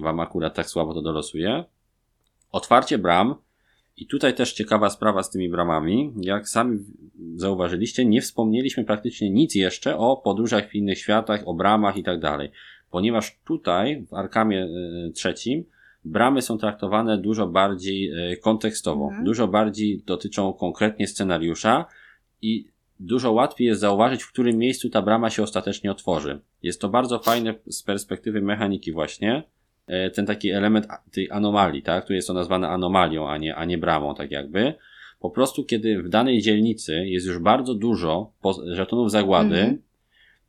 [0.00, 1.64] wam akurat tak słabo to dolosuje.
[2.52, 3.34] Otwarcie bram.
[3.96, 6.12] I tutaj też ciekawa sprawa z tymi bramami.
[6.20, 6.78] Jak sami
[7.34, 12.20] zauważyliście, nie wspomnieliśmy praktycznie nic jeszcze o podróżach w innych światach, o bramach i tak
[12.20, 12.50] dalej.
[12.90, 15.64] Ponieważ tutaj, w Arkamie y, trzecim,
[16.04, 19.24] bramy są traktowane dużo bardziej y, kontekstowo, Mhm.
[19.24, 21.84] dużo bardziej dotyczą konkretnie scenariusza
[22.42, 22.64] i
[23.00, 26.40] dużo łatwiej jest zauważyć, w którym miejscu ta brama się ostatecznie otworzy.
[26.62, 29.42] Jest to bardzo fajne z perspektywy mechaniki właśnie,
[29.86, 32.06] e, ten taki element tej anomalii, tak?
[32.06, 34.74] Tu jest to nazwane anomalią, a nie, a nie bramą, tak jakby.
[35.20, 38.32] Po prostu, kiedy w danej dzielnicy jest już bardzo dużo
[38.66, 39.78] żetonów zagłady, Mhm.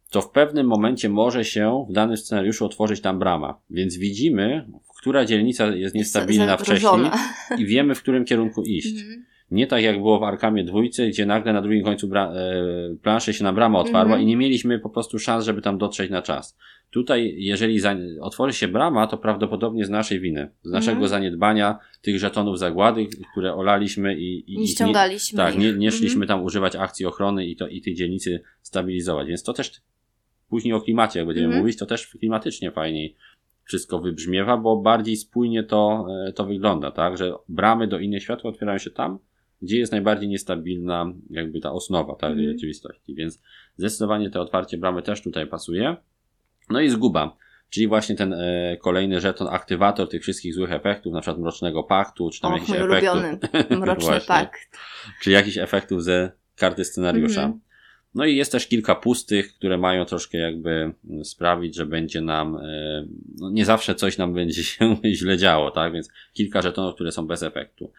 [0.09, 3.59] To w pewnym momencie może się w danym scenariuszu otworzyć tam brama.
[3.69, 4.65] Więc widzimy,
[4.99, 7.17] która dzielnica jest niestabilna wcześniej Zagrożona.
[7.57, 9.01] i wiemy, w którym kierunku iść.
[9.01, 9.25] Mhm.
[9.51, 13.33] Nie tak jak było w Arkamie dwójce, gdzie nagle na drugim końcu bra- e, planszy
[13.33, 14.21] się na brama otwarła Mhm.
[14.21, 16.57] i nie mieliśmy po prostu szans, żeby tam dotrzeć na czas.
[16.91, 21.09] Tutaj, jeżeli za- otworzy się brama, to prawdopodobnie z naszej winy, z naszego Mhm.
[21.09, 25.59] zaniedbania tych żetonów zagłady, które olaliśmy i, i Nie ściągaliśmy tak, ich.
[25.59, 29.27] nie, nie szliśmy tam używać akcji ochrony i, to, i tej dzielnicy stabilizować.
[29.27, 29.71] Więc to też
[30.49, 31.61] później o klimacie, jak będziemy Mhm.
[31.63, 33.15] mówić, to też klimatycznie fajniej
[33.63, 37.17] wszystko wybrzmiewa, bo bardziej spójnie to, e, to wygląda, tak?
[37.17, 39.19] Że bramy do innych światów otwierają się tam,
[39.61, 42.51] gdzie jest najbardziej niestabilna jakby ta osnowa tak, tej Mhm.
[42.53, 43.15] rzeczywistości.
[43.15, 43.41] Więc
[43.77, 45.95] zdecydowanie to otwarcie bramy też tutaj pasuje.
[46.69, 47.37] No i zguba.
[47.69, 52.29] Czyli właśnie ten e, kolejny żeton, aktywator tych wszystkich złych efektów, na przykład mrocznego paktu,
[52.29, 53.13] czy tam Och, jakichś mój efektów.
[53.13, 53.79] ulubiony.
[53.81, 54.59] Mroczny pakt.
[55.21, 57.41] czy jakichś efektów ze karty scenariusza.
[57.43, 57.59] Mhm.
[58.15, 60.69] No i jest też kilka pustych, które mają troszkę jakby
[61.09, 65.71] mm, sprawić, że będzie nam, e, no nie zawsze coś nam będzie się źle działo,
[65.71, 65.93] tak?
[65.93, 67.91] Więc kilka żetonów, które są bez efektu.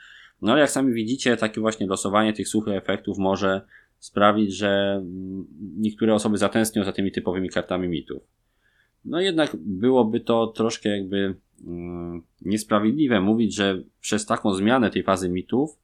[0.42, 3.60] No ale jak sami widzicie, takie właśnie losowanie tych suchych efektów może
[3.98, 5.46] sprawić, że mm,
[5.76, 8.22] niektóre osoby zatęsknią za tymi typowymi kartami mitów.
[9.04, 11.34] No jednak byłoby to troszkę jakby
[11.66, 15.78] mm, niesprawiedliwe mówić, że przez taką zmianę tej fazy mitów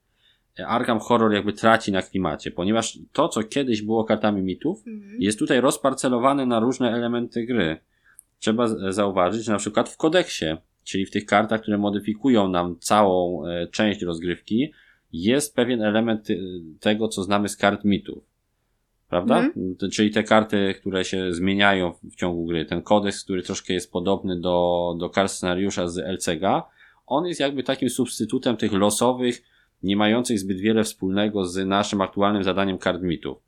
[0.67, 5.17] Arkham Horror jakby traci na klimacie, ponieważ to, co kiedyś było kartami mitów, Mhm.
[5.23, 7.77] jest tutaj rozparcelowane na różne elementy gry.
[8.39, 10.45] Trzeba zauważyć, że na przykład w kodeksie,
[10.85, 14.73] czyli w tych kartach, które modyfikują nam całą e, część rozgrywki,
[15.13, 16.41] jest pewien element y,
[16.81, 18.25] tego, co znamy z kart mitów.
[19.09, 19.39] Prawda?
[19.39, 19.77] Mhm.
[19.77, 22.65] To- Czyli te karty, które się zmieniają w- ciągu gry.
[22.65, 26.63] Ten kodeks, który troszkę jest podobny do, do kart scenariusza z LCG,
[27.07, 29.43] on jest jakby takim substytutem tych losowych,
[29.83, 33.39] nie mających zbyt wiele wspólnego z naszym aktualnym zadaniem kart mitów.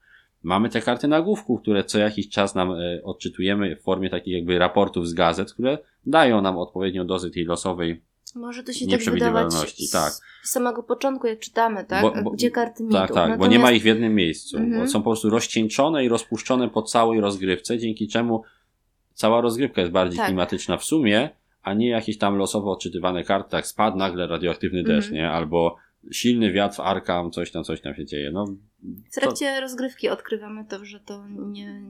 [0.42, 4.58] Mamy te karty nagłówków, które co jakiś czas nam e, odczytujemy w formie takich jakby
[4.58, 8.02] raportów z gazet, które dają nam odpowiednią dozę tej losowej.
[8.34, 10.12] Może to się tak wydawać z tak.
[10.42, 12.02] z samego początku, jak czytamy, tak?
[12.02, 12.98] Bo- bo- Gdzie karty mitów.
[12.98, 14.56] Tak, tak, bo Natomiast- nie ma ich w jednym miejscu.
[14.58, 14.80] Mhm.
[14.82, 18.42] Bo są po prostu rozcieńczone i rozpuszczone po całej rozgrywce, dzięki czemu
[19.14, 20.26] cała rozgrywka jest bardziej Tak.
[20.26, 21.30] klimatyczna w sumie,
[21.62, 25.14] a nie jakieś tam losowo odczytywane karty, tak spadł nagle radioaktywny deszcz, Mhm.
[25.22, 25.30] nie?
[25.30, 25.76] Albo
[26.12, 28.30] silny wiatr w Arkham, coś tam, coś tam się dzieje.
[28.32, 28.44] No,
[29.10, 31.82] W trakcie rozgrywki odkrywamy to, że to nie...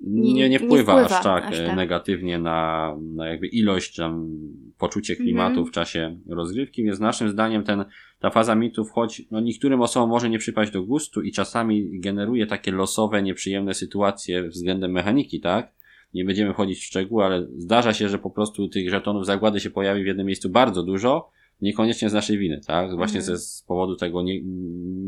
[0.00, 1.76] nie, nie, nie wpływa, wpływa aż, tak, aż e, tak.
[1.76, 4.30] negatywnie na, na jakby ilość tam
[4.78, 5.66] poczucie klimatu Mhm.
[5.66, 7.84] w czasie rozgrywki, więc naszym zdaniem ten,
[8.20, 12.46] ta faza mitów, choć no, niektórym osobom może nie przypaść do gustu i czasami generuje
[12.46, 15.72] takie losowe, nieprzyjemne sytuacje względem mechaniki, tak?
[16.14, 19.70] Nie będziemy wchodzić w szczegóły, ale zdarza się, że po prostu tych żetonów zagłady się
[19.70, 22.96] pojawi w jednym miejscu bardzo dużo, niekoniecznie z naszej winy, tak?
[22.96, 23.36] Właśnie Mhm.
[23.38, 24.40] ze, z powodu tego nie,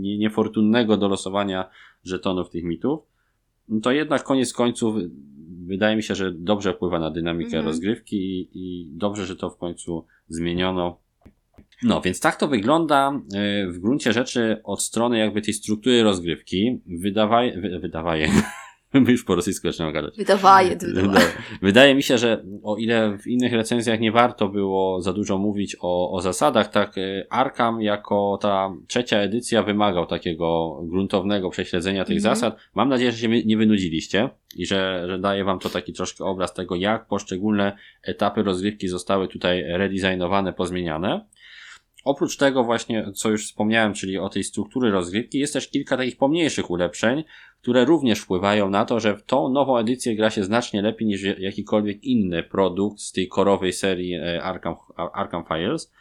[0.00, 1.70] nie, niefortunnego dolosowania
[2.04, 3.00] żetonów tych mitów.
[3.68, 4.94] No to jednak koniec końców
[5.66, 7.64] wydaje mi się, że dobrze wpływa na dynamikę Mhm.
[7.66, 11.00] rozgrywki i, i dobrze, że to w końcu zmieniono.
[11.82, 16.80] No, więc tak to wygląda e, w gruncie rzeczy od strony jakby tej struktury rozgrywki.
[16.86, 18.28] Wydawaje, wy, wydawaje,
[18.94, 20.16] my już po rosyjsku zaczynamy gadać.
[20.16, 21.26] Wydawaje, wydawaje.
[21.26, 25.38] No, Wydaje mi się, że o ile w innych recenzjach nie warto było za dużo
[25.38, 32.04] mówić o, o zasadach, tak e, Arkham jako ta trzecia edycja wymagał takiego gruntownego prześledzenia
[32.04, 32.34] tych Mhm.
[32.36, 32.56] zasad.
[32.74, 36.54] Mam nadzieję, że się nie wynudziliście i że, że daje wam to taki troszkę obraz
[36.54, 41.24] tego, jak poszczególne etapy rozgrywki zostały tutaj redesignowane, pozmieniane.
[42.04, 46.16] Oprócz tego właśnie, co już wspomniałem, czyli o tej struktury rozgrywki, jest też kilka takich
[46.16, 47.24] pomniejszych ulepszeń,
[47.60, 51.22] które również wpływają na to, że w tą nową edycję gra się znacznie lepiej niż
[51.38, 54.74] jakikolwiek inny produkt z tej korowej serii e, Arkham,
[55.12, 55.92] Arkham Files,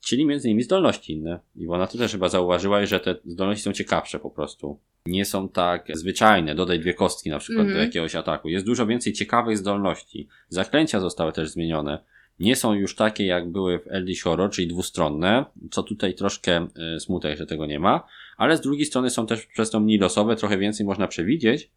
[0.00, 1.40] czyli między innymi zdolności inne.
[1.56, 4.78] I ona to też chyba zauważyła, że te zdolności są ciekawsze po prostu.
[5.06, 7.74] Nie są tak zwyczajne, dodaj dwie kostki na przykład mm -hmm.
[7.74, 7.88] do mhm.
[7.88, 8.48] jakiegoś ataku.
[8.48, 10.28] Jest dużo więcej ciekawych zdolności.
[10.48, 11.98] Zaklęcia zostały też zmienione
[12.40, 17.00] nie są już takie, jak były w Eldritch Horror, czyli dwustronne, co tutaj troszkę y,
[17.00, 20.36] smutek, że tego nie ma, ale z drugiej strony są też przez to mniej losowe,
[20.36, 21.70] trochę więcej można przewidzieć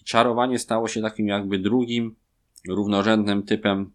[0.00, 2.14] i czarowanie stało się takim jakby drugim,
[2.68, 3.90] równorzędnym typem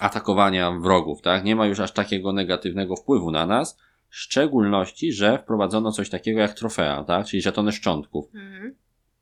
[0.00, 1.44] atakowania wrogów, tak?
[1.44, 6.40] Nie ma już aż takiego negatywnego wpływu na nas, w szczególności, że wprowadzono coś takiego
[6.40, 7.26] jak trofea, tak?
[7.26, 8.34] Czyli żetony szczątków.
[8.34, 8.74] Mhm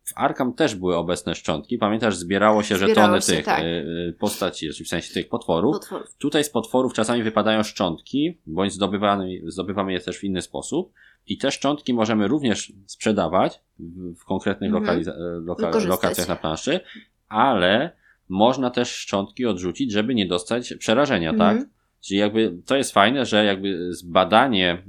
[0.08, 1.78] w Arkham też były obecne szczątki.
[1.78, 3.64] Pamiętasz, zbierało się zbierało żetony się, tych tak.
[3.64, 5.76] Y, postaci, w sensie tych potworów.
[5.78, 6.16] potworów.
[6.18, 10.92] Tutaj z potworów czasami wypadają szczątki, bądź zdobywamy, zdobywamy je też w inny sposób.
[11.26, 13.60] I te szczątki możemy również sprzedawać
[14.20, 15.04] w konkretnych mhm.
[15.44, 16.80] loka lokacjach na planszy,
[17.28, 17.90] ale
[18.28, 21.40] można też szczątki odrzucić, żeby nie dostać przerażenia, tak?
[21.40, 21.58] mhm.
[21.58, 21.68] tak?
[22.00, 24.82] Czyli jakby to jest fajne, że jakby zbadanie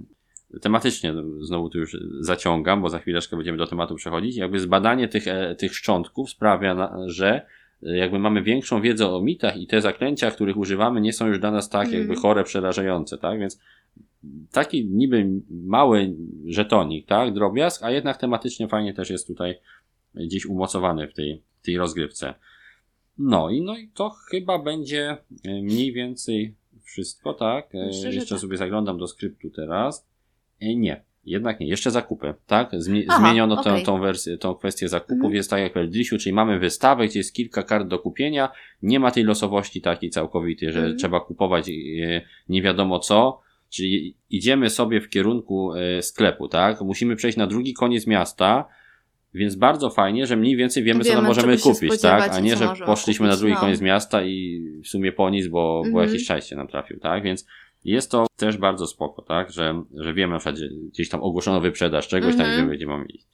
[0.62, 4.38] tematycznie znowu tu już zaciągam, bo za chwileczkę będziemy do tematu przechodzić.
[4.38, 7.42] Jakby zbadanie tych, e, tych szczątków sprawia, że
[7.84, 11.40] e, jakby mamy większą wiedzę o mitach i te zaklęcia, których używamy, nie są już
[11.40, 12.00] dla nas tak mm.
[12.00, 13.40] jakby chore, przerażające, tak?
[13.40, 13.60] Więc
[14.52, 17.34] taki niby mały żetonik, tak?
[17.34, 19.56] Drobiazg, a jednak tematycznie fajnie też jest tutaj
[20.16, 22.34] gdzieś umocowany w tej, tej rozgrywce.
[23.18, 27.74] No i, no i to chyba będzie e, mniej więcej wszystko, tak?
[27.74, 28.42] Myślę, Jeszcze tak.
[28.42, 30.09] sobie zaglądam do skryptu teraz.
[30.62, 31.10] E, nie.
[31.26, 32.72] Jednak nie, jeszcze zakupy, tak?
[33.08, 33.80] Aha, zmieniono okay.
[33.80, 35.16] tę, tą wersję, tą kwestię zakupów.
[35.16, 35.34] Mhm.
[35.34, 38.50] Jest tak jak w Eldrishu, czyli mamy wystawę, gdzie jest kilka kart do kupienia.
[38.82, 40.98] Nie ma tej losowości takiej całkowitej, że mhm.
[40.98, 41.72] trzeba kupować e,
[42.50, 43.42] nie wiadomo co.
[43.70, 46.82] Czyli idziemy sobie w kierunku e, sklepu, tak?
[46.82, 48.66] Musimy przejść na drugi koniec miasta,
[49.34, 52.32] więc bardzo fajnie, że mniej więcej wiemy, wiemy co tam możemy kupić, tak?
[52.32, 53.60] A nie, że poszliśmy kupić, na drugi no.
[53.60, 55.94] koniec miasta i w sumie po nic, bo, mhm.
[55.94, 57.24] bo jakieś szczęście nam trafił, tak?
[57.24, 57.46] Więc
[57.84, 59.52] jest to też bardzo spoko, tak?
[59.52, 60.56] Że, że wiemy na przykład,
[60.94, 62.50] gdzieś tam ogłoszono wyprzedaż czegoś, mm -hmm.
[62.50, 63.28] tam wiemy, gdzie mamy iść.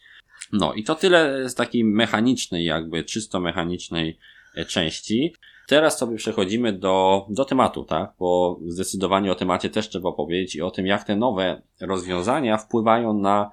[0.53, 4.17] No i to tyle z takiej mechanicznej, jakby czysto mechanicznej
[4.55, 5.33] e, części.
[5.67, 8.13] Teraz sobie przechodzimy do, do tematu, tak?
[8.19, 13.13] Bo zdecydowanie o temacie też trzeba powiedzieć i o tym, jak te nowe rozwiązania wpływają
[13.13, 13.51] na,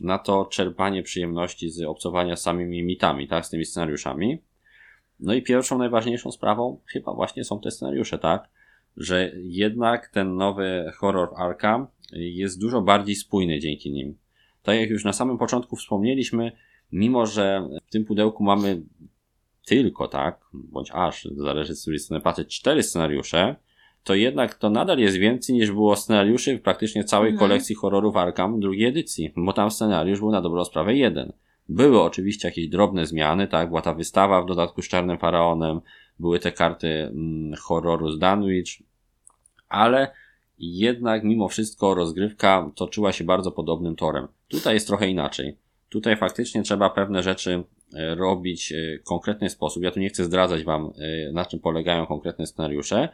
[0.00, 3.46] na to czerpanie przyjemności z obcowania z samymi mitami, tak?
[3.46, 4.42] Z tymi scenariuszami.
[5.20, 8.48] No i pierwszą, najważniejszą sprawą chyba właśnie są te scenariusze, tak?
[8.96, 14.18] Że jednak ten nowy horror Arkham jest dużo bardziej spójny dzięki nim.
[14.62, 16.52] Tak jak już na samym początku wspomnieliśmy,
[16.92, 18.82] mimo że w tym pudełku mamy
[19.64, 23.56] tylko, tak, bądź aż, zależy z której strony patrzeć, cztery scenariusze,
[24.04, 27.38] to jednak to nadal jest więcej niż było scenariuszy w praktycznie całej mhm.
[27.38, 31.32] kolekcji horrorów Arkham drugiej edycji, bo tam scenariusz był na dobrą sprawę jeden.
[31.68, 35.80] Były oczywiście jakieś drobne zmiany, tak, była ta wystawa w dodatku z Czarnym Faraonem,
[36.18, 38.68] były te karty mm, horroru z Danwich,
[39.68, 40.10] ale
[40.58, 44.28] jednak mimo wszystko rozgrywka toczyła się bardzo podobnym torem.
[44.48, 45.56] Tutaj jest trochę inaczej.
[45.88, 49.82] Tutaj faktycznie trzeba pewne rzeczy e, robić w konkretny sposób.
[49.82, 53.08] Ja tu nie chcę zdradzać wam, e, na czym polegają konkretne scenariusze,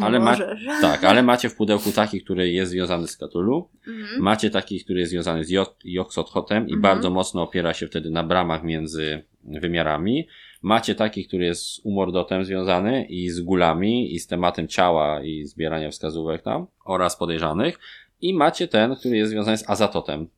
[0.00, 0.36] ale, ma,
[0.80, 4.22] tak, ale macie w pudełku taki, który jest związany z Cthulhu, mhm.
[4.22, 5.50] macie taki, który jest związany z
[5.84, 6.80] Yogg-Sothotem i mhm.
[6.80, 10.28] bardzo mocno opiera się wtedy na bramach między wymiarami.
[10.64, 15.44] Macie taki, który jest z umordotem związany i z gulami i z tematem ciała i
[15.44, 17.78] zbierania wskazówek tam oraz podejrzanych.
[18.20, 20.28] I macie ten, który jest związany z azatotem,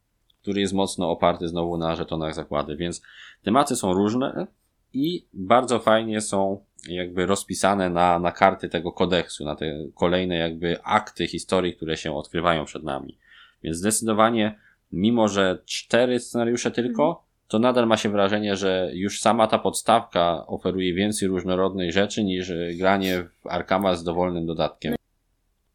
[0.42, 3.02] który jest mocno oparty znowu na żetonach zakłady, więc
[3.42, 4.46] tematy są różne
[4.94, 10.82] i bardzo fajnie są jakby rozpisane na, na karty tego kodeksu, na te kolejne jakby
[10.82, 13.18] akty historii, które się odkrywają przed nami.
[13.62, 14.58] Więc zdecydowanie,
[14.92, 19.58] mimo że cztery scenariusze tylko, mhm to nadal ma się wrażenie, że już sama ta
[19.58, 24.94] podstawka oferuje więcej różnorodnej rzeczy niż granie w Arkama z dowolnym dodatkiem.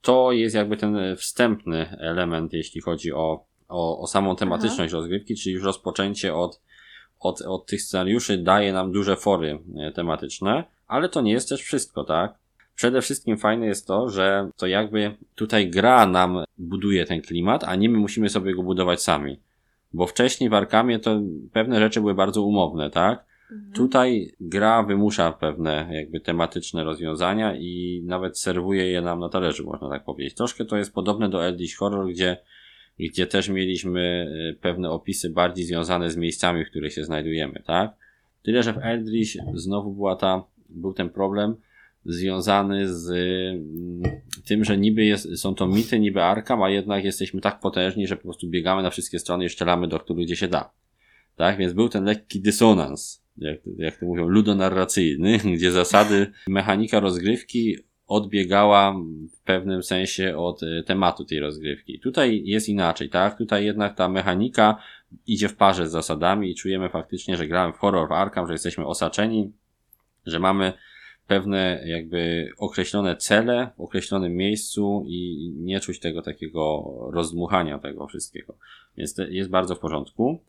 [0.01, 4.97] To jest jakby ten wstępny element, jeśli chodzi o, o, o samą tematyczność Aha.
[4.97, 6.61] rozgrywki, czyli już rozpoczęcie od,
[7.19, 11.61] od, od tych scenariuszy daje nam duże fory e, tematyczne, ale to nie jest też
[11.61, 12.33] wszystko, tak?
[12.75, 17.75] Przede wszystkim fajne jest to, że to jakby tutaj gra nam buduje ten klimat, a
[17.75, 19.39] nie my musimy sobie go budować sami.
[19.93, 21.21] Bo wcześniej w Arkamie to
[21.53, 23.25] pewne rzeczy były bardzo umowne, tak?
[23.51, 23.73] Mhm.
[23.73, 29.89] Tutaj gra wymusza pewne jakby tematyczne rozwiązania i nawet serwuje je nam na talerzu, można
[29.89, 30.35] tak powiedzieć.
[30.35, 32.37] Troszkę to jest podobne do Eldritch Horror, gdzie,
[32.99, 37.91] gdzie też mieliśmy y, pewne opisy bardziej związane z miejscami, w których się znajdujemy, tak?
[38.43, 41.55] Tyle, że w Eldritch znowu była ta, był ten problem,
[42.05, 47.41] związany z mm, tym, że niby jest, są to mity, niby Arkham, a jednak jesteśmy
[47.41, 50.47] tak potężni, że po prostu biegamy na wszystkie strony i strzelamy do których gdzie się
[50.47, 50.71] da.
[51.35, 57.77] Tak, więc był ten lekki dysonans, jak, jak to mówią, ludonarracyjny, gdzie zasady, mechanika rozgrywki
[58.07, 58.95] odbiegała
[59.31, 61.99] w pewnym sensie od e, tematu tej rozgrywki.
[61.99, 63.37] Tutaj jest inaczej, tak?
[63.37, 64.77] Tutaj jednak ta mechanika
[65.27, 68.53] idzie w parze z zasadami i czujemy faktycznie, że gramy w horror w Arkham, że
[68.53, 69.51] jesteśmy osaczeni,
[70.25, 70.73] że mamy
[71.31, 78.55] pewne jakby określone cele w określonym miejscu i nie czuć tego takiego rozdmuchania tego wszystkiego.
[78.97, 80.39] Więc jest bardzo w porządku.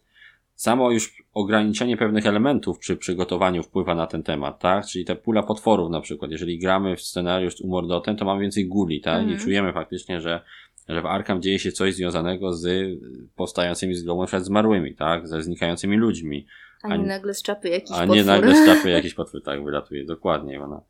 [0.55, 4.87] Samo już ograniczenie pewnych elementów przy przygotowaniu wpływa na ten temat, tak?
[4.87, 6.30] Czyli ta pula potworów na przykład.
[6.30, 9.20] Jeżeli gramy w scenariusz z umordotem, to mamy więcej guli, tak?
[9.20, 9.39] Mhm.
[9.39, 10.41] I czujemy faktycznie, że,
[10.89, 12.89] że w Arkham dzieje się coś związanego z
[13.37, 15.28] powstającymi z globu przed zmarłymi, tak?
[15.28, 16.47] Ze znikającymi ludźmi.
[16.83, 18.16] A nie nagle z czapy jakiś A potwór.
[18.16, 20.05] nie nagle z czapy jakiś potwór, tak, wylatuje.
[20.05, 20.80] Dokładnie ona.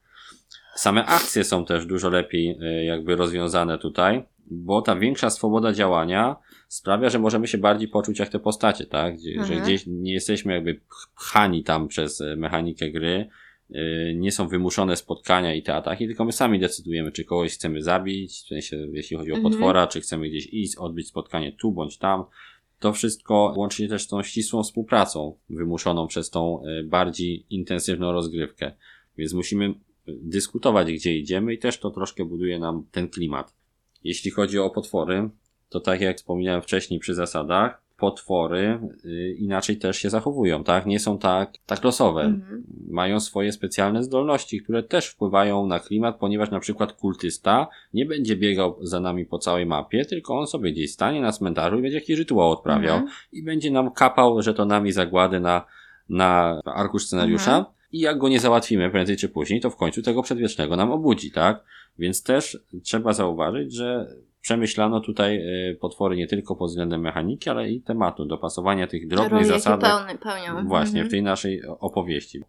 [0.75, 6.37] Same akcje są też dużo lepiej e, jakby rozwiązane tutaj, bo ta większa swoboda działania
[6.69, 9.17] sprawia, że możemy się bardziej poczuć jak te postacie, tak?
[9.17, 9.49] Gdzie, mhm.
[9.49, 10.81] Że gdzieś nie jesteśmy jakby
[11.17, 13.29] pchani tam przez e, mechanikę gry,
[13.71, 17.83] yy, nie są wymuszone spotkania i te ataki, tylko my sami decydujemy, czy kogoś chcemy
[17.83, 19.53] zabić, w sensie jeśli chodzi o mhm.
[19.53, 22.25] potwora, czy chcemy gdzieś iść, odbyć spotkanie tu bądź tam.
[22.83, 28.13] To wszystko łączy się też z tą ścisłą współpracą wymuszoną przez tą yy, bardziej intensywną
[28.13, 28.73] rozgrywkę.
[29.19, 29.75] Więc musimy
[30.07, 33.55] dyskutować, gdzie idziemy i też to troszkę buduje nam ten klimat.
[34.05, 35.31] Jeśli chodzi o potwory,
[35.69, 40.87] to tak jak wspomniałem wcześniej przy zasadach, potwory y, inaczej też się zachowują, tak?
[40.87, 42.23] Nie są tak, tak losowe.
[42.23, 42.65] Mhm.
[42.89, 48.37] Mają swoje specjalne zdolności, które też wpływają na klimat, ponieważ na przykład kultysta nie będzie
[48.37, 51.99] biegał za nami po całej mapie, tylko on sobie gdzieś stanie na cmentarzu i będzie
[51.99, 53.13] jakiś rytuał odprawiał mhm.
[53.33, 55.67] i będzie nam kapał żetonami zagłady na,
[56.09, 57.57] na arkusz scenariusza.
[57.57, 57.75] Mhm.
[57.93, 61.31] I jak go nie załatwimy prędzej czy później, to w końcu tego przedwiecznego nam obudzi,
[61.31, 61.65] tak?
[61.99, 64.07] Więc też trzeba zauważyć, że
[64.43, 69.47] przemyślano tutaj e, potwory nie tylko pod względem mechaniki, ale i tematu, dopasowania tych drobnych
[69.47, 69.81] zasad.
[70.69, 71.09] Właśnie, mhm.
[71.09, 72.43] w tej naszej opowieści.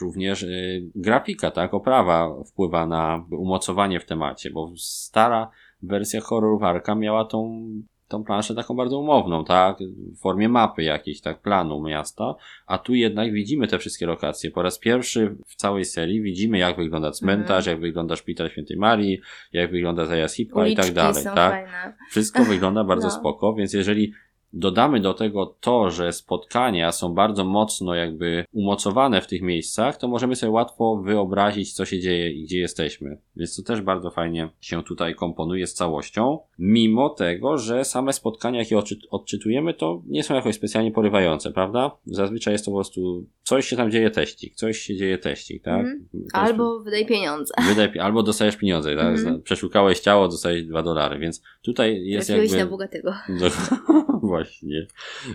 [0.00, 5.50] Również y, grafika, tak, oprawa wpływa na umocowanie w temacie, bo stara
[5.82, 7.68] wersja horrorów Arkham miała tą
[8.08, 9.78] tą planszę taką bardzo umowną, tak?
[10.16, 11.42] W formie mapy jakiejś, tak?
[11.42, 12.34] Planu miasta.
[12.66, 14.50] A tu jednak widzimy te wszystkie lokacje.
[14.50, 17.76] Po raz pierwszy w całej serii widzimy, jak wygląda cmentarz, mm.
[17.76, 19.20] jak wygląda szpital świętej Marii,
[19.52, 21.52] jak wygląda zajazd Hippa i tak dalej, tak?
[21.52, 21.96] Fajne.
[22.10, 23.14] Wszystko wygląda bardzo no.
[23.14, 24.12] spoko, więc jeżeli
[24.52, 30.08] dodamy do tego to, że spotkania są bardzo mocno jakby umocowane w tych miejscach, to
[30.08, 33.18] możemy sobie łatwo wyobrazić, co się dzieje i gdzie jesteśmy.
[33.36, 38.58] Więc to też bardzo fajnie się tutaj komponuje z całością, mimo tego, że same spotkania,
[38.58, 38.78] jakie
[39.10, 41.90] odczytujemy, to nie są jakoś specjalnie porywające, prawda?
[42.06, 45.80] Zazwyczaj jest to po prostu coś się tam dzieje teścik, coś się dzieje teścik, tak?
[45.80, 46.08] Mm.
[46.32, 47.54] Albo wydaj pieniądze.
[47.68, 49.18] Wydaj, albo dostajesz pieniądze, tak?
[49.18, 49.42] Mm.
[49.42, 52.64] Przeszukałeś ciało, dostajesz dwa dolary, więc tutaj jest Trafiłeś jakby...
[52.64, 53.14] na bogatego.
[54.38, 54.86] Właśnie.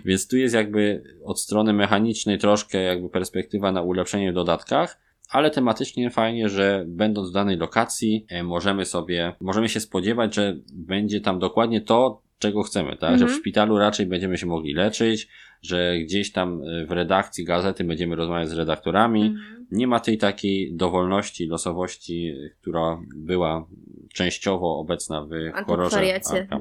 [0.05, 4.99] Więc tu jest jakby od strony mechanicznej troszkę jakby perspektywa na ulepszenie w dodatkach,
[5.29, 10.57] ale tematycznie fajnie, że będąc w danej lokacji e, możemy sobie, możemy się spodziewać, że
[10.73, 12.93] będzie tam dokładnie to, czego chcemy, tak?
[13.01, 13.19] Mhm.
[13.19, 13.39] Że w mhm.
[13.39, 15.27] szpitalu raczej będziemy się mogli leczyć,
[15.61, 19.21] że gdzieś tam e, w redakcji gazety będziemy rozmawiać z redaktorami.
[19.21, 19.65] Mhm.
[19.71, 23.67] Nie ma tej takiej dowolności, losowości, która była
[24.13, 25.29] częściowo obecna w
[25.65, 26.19] horrorze.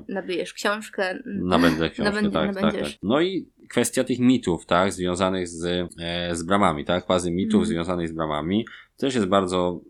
[0.09, 1.18] nabijesz książkę.
[1.26, 2.92] Nabędę książkę, nabędzie, tak, tak, tak.
[3.03, 5.64] No i kwestia tych mitów, tak, związanych z,
[6.00, 7.66] e, z bramami, tak, fazy mitów mm.
[7.66, 9.80] związanych z bramami, też jest bardzo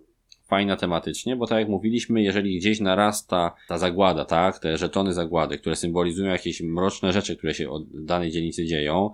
[0.47, 5.59] fajna tematycznie, bo tak jak mówiliśmy, jeżeli gdzieś narasta ta zagłada, tak, te żetony zagłady,
[5.59, 9.11] które symbolizują jakieś mroczne rzeczy, które się od danej dzielnicy dzieją,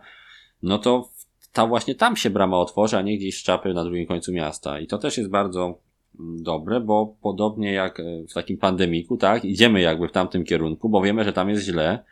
[0.63, 1.11] no to
[1.53, 4.81] ta właśnie tam się brama otworzy, a nie gdzieś szczapy na drugim końcu miasta.
[4.81, 5.79] I to też jest bardzo
[6.19, 11.03] dobre, bo podobnie jak e, w takim pandemiku, tak, idziemy jakby w tamtym kierunku, bo
[11.03, 12.05] wiemy, że tam jest źle.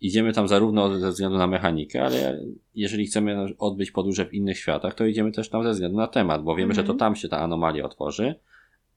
[0.00, 2.40] Idziemy tam zarówno ze względu na mechanikę, ale
[2.74, 6.42] jeżeli chcemy odbyć podróże w innych światach, to idziemy też tam ze względu na temat,
[6.42, 6.98] bo wiemy, że to mhm.
[6.98, 8.34] tam się ta anomalia otworzy,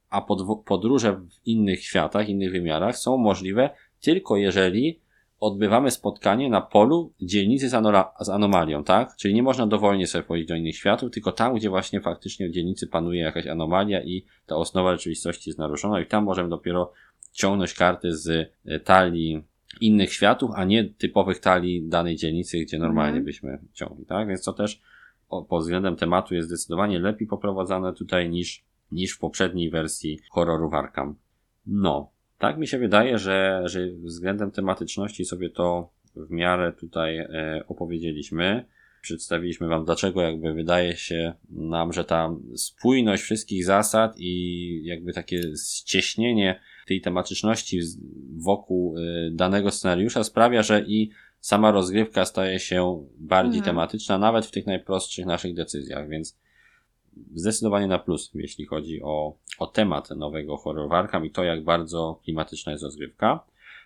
[0.09, 0.21] a
[0.65, 3.69] podróże w innych światach, innych wymiarach są możliwe
[4.01, 4.99] tylko jeżeli
[5.43, 7.71] odbywamy spotkanie na polu dzielnicy z,
[8.19, 9.15] z, anomalią, tak?
[9.15, 12.51] Czyli nie można dowolnie sobie pójść do innych światów, tylko tam, gdzie właśnie faktycznie w
[12.51, 16.91] dzielnicy panuje jakaś anomalia i ta osnowa rzeczywistości jest naruszona i tam możemy dopiero
[17.31, 19.43] ciągnąć karty z e, talii
[19.81, 23.25] innych światów, a nie typowych talii danej dzielnicy, gdzie normalnie mm.
[23.25, 24.27] byśmy ciągli, tak?
[24.27, 24.81] Więc to też
[25.29, 30.69] o, pod względem tematu jest zdecydowanie lepiej poprowadzane tutaj niż, niż w poprzedniej wersji horroru
[30.73, 31.15] Arkham.
[31.65, 32.12] No,
[32.43, 38.65] tak mi się wydaje, że, że względem tematyczności sobie to w miarę tutaj e, opowiedzieliśmy.
[39.01, 45.41] przedstawiliśmy Wam, dlaczego jakby wydaje się nam, że ta spójność wszystkich zasad i jakby takie
[45.73, 47.79] ścieśnienie tej tematyczności
[48.37, 53.75] wokół y, danego scenariusza sprawia, że i sama rozgrywka staje się bardziej mhm.
[53.75, 56.37] tematyczna, nawet w tych najprostszych naszych decyzjach, więc
[57.35, 62.19] zdecydowanie na plus, jeśli chodzi o, o temat nowego horror Arkham i to, jak bardzo
[62.23, 63.39] klimatyczna jest rozgrywka.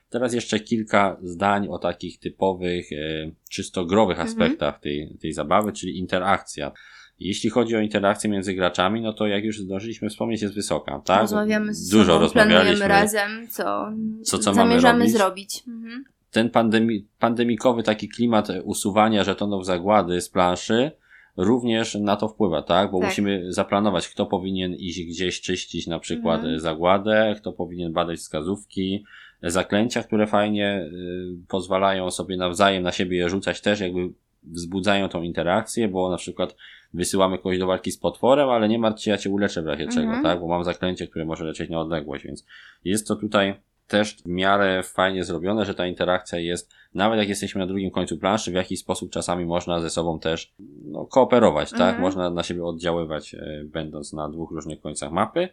[0.09, 4.27] Teraz jeszcze kilka zdań o takich typowych, e, czysto growych mhm.
[4.27, 6.71] aspektach tej, tej zabawy, czyli interakcja.
[7.19, 11.21] Jeśli chodzi o interakcję między graczami, no to jak już zdążyliśmy wspomnieć, jest wysoka, tak?
[11.21, 12.87] Rozmawiamy z Dużo sobą, rozmawialiśmy.
[12.87, 13.91] razem, co,
[14.23, 15.17] co, co zamierzamy robić.
[15.17, 15.63] zrobić.
[15.67, 16.03] Mhm.
[16.31, 20.91] Ten pandemi pandemikowy taki klimat usuwania żetonów zagłady z planszy
[21.37, 22.91] również na to wpływa, tak?
[22.91, 23.09] Bo tak.
[23.09, 26.59] musimy zaplanować, kto powinien iść gdzieś czyścić na przykład mhm.
[26.59, 29.05] zagładę, kto powinien badać wskazówki,
[29.43, 34.09] zaklęcia, które fajnie y, pozwalają sobie nawzajem na siebie je rzucać też jakby
[34.43, 36.55] wzbudzają tą interakcję, bo na przykład
[36.93, 39.83] wysyłamy kogoś do walki z potworem, ale nie martw się, ja cię uleczę w razie
[39.83, 40.01] mhm.
[40.01, 40.39] czego, tak?
[40.39, 42.45] Bo mam zaklęcie, które może leczyć na odległość, więc
[42.83, 43.55] jest to tutaj
[43.87, 48.17] też w miarę fajnie zrobione, że ta interakcja jest, nawet jak jesteśmy na drugim końcu
[48.17, 50.53] planszy, w jakiś sposób czasami można ze sobą też
[50.85, 51.81] no, kooperować, tak?
[51.81, 52.01] Mhm.
[52.01, 55.49] Można na siebie oddziaływać, e, będąc na dwóch różnych końcach mapy.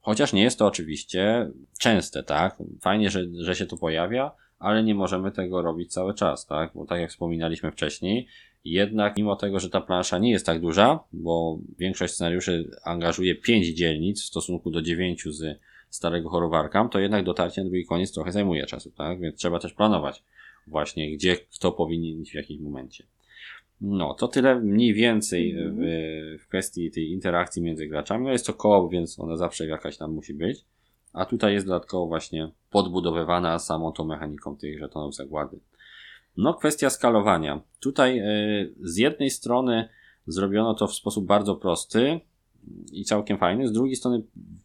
[0.00, 2.56] Chociaż nie jest to oczywiście częste, tak?
[2.80, 6.70] Fajnie, że, że się to pojawia, ale nie możemy tego robić cały czas, tak?
[6.74, 8.26] Bo tak jak wspominaliśmy wcześniej,
[8.64, 13.66] jednak mimo tego, że ta plansza nie jest tak duża, bo większość scenariuszy angażuje 5
[13.66, 15.58] dzielnic w stosunku do 9 z
[15.92, 19.20] starego chorowarka, to jednak dotarcie na drugi koniec trochę zajmuje czasu, tak?
[19.20, 20.22] Więc trzeba też planować
[20.66, 23.06] właśnie, gdzie kto powinien iść w jakimś momencie.
[23.80, 25.78] No, to tyle mniej więcej w,
[26.42, 28.24] w kwestii tej interakcji między graczami.
[28.24, 30.64] No jest to koło, więc ona zawsze jakaś tam musi być.
[31.12, 35.60] A tutaj jest dodatkowo właśnie podbudowywana samą tą mechaniką tych żetonów zagłady.
[36.36, 37.60] No, kwestia skalowania.
[37.80, 39.88] Tutaj y, z jednej strony
[40.26, 42.20] zrobiono to w sposób bardzo prosty
[42.92, 44.22] i całkiem fajny, z drugiej strony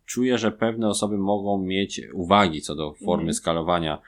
[0.07, 3.33] czuję, że pewne osoby mogą mieć uwagi co do formy mm.
[3.33, 4.01] skalowania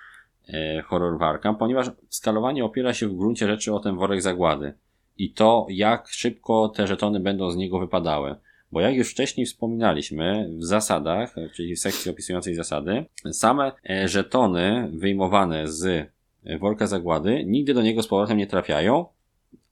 [0.49, 4.73] y, horror warka, ponieważ skalowanie opiera się w gruncie rzeczy o ten worek zagłady
[5.17, 8.35] i to, jak szybko te żetony będą z niego wypadały.
[8.71, 14.89] Bo jak już wcześniej wspominaliśmy, w zasadach, czyli w sekcji opisującej zasady, same e, żetony
[14.93, 16.11] wyjmowane z
[16.59, 19.05] worka zagłady nigdy do niego z powrotem nie trafiają,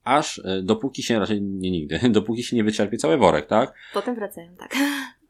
[0.03, 3.73] aż e, dopóki się, raczej nie nigdy, dopóki się nie wyczerpie cały worek, tak?
[3.93, 4.75] Potem wracają, tak.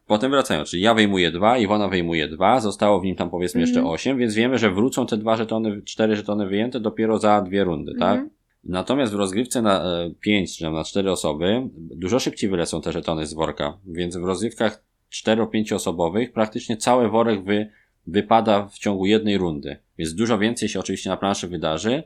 [0.08, 3.78] Potem wracają, czyli ja wyjmuję dwa, Iwona wyjmuje dwa, zostało w nim tam powiedzmy jeszcze
[3.78, 3.94] mhm.
[3.94, 7.90] osiem, więc wiemy, że wrócą te dwa żetony, cztery żetony wyjęte dopiero za dwie rundy,
[7.90, 8.12] mm tak?
[8.12, 8.30] Mhm.
[8.64, 9.84] Natomiast w rozgrywce na
[10.20, 14.24] 5 e, czy na 4 osoby dużo szybciej wylecą te żetony z worka, więc w
[14.24, 17.70] rozgrywkach 4-5 osobowych praktycznie cały worek wy,
[18.06, 19.76] wypada w ciągu jednej rundy.
[19.98, 22.02] Więc dużo więcej się oczywiście na planszy wydarzy,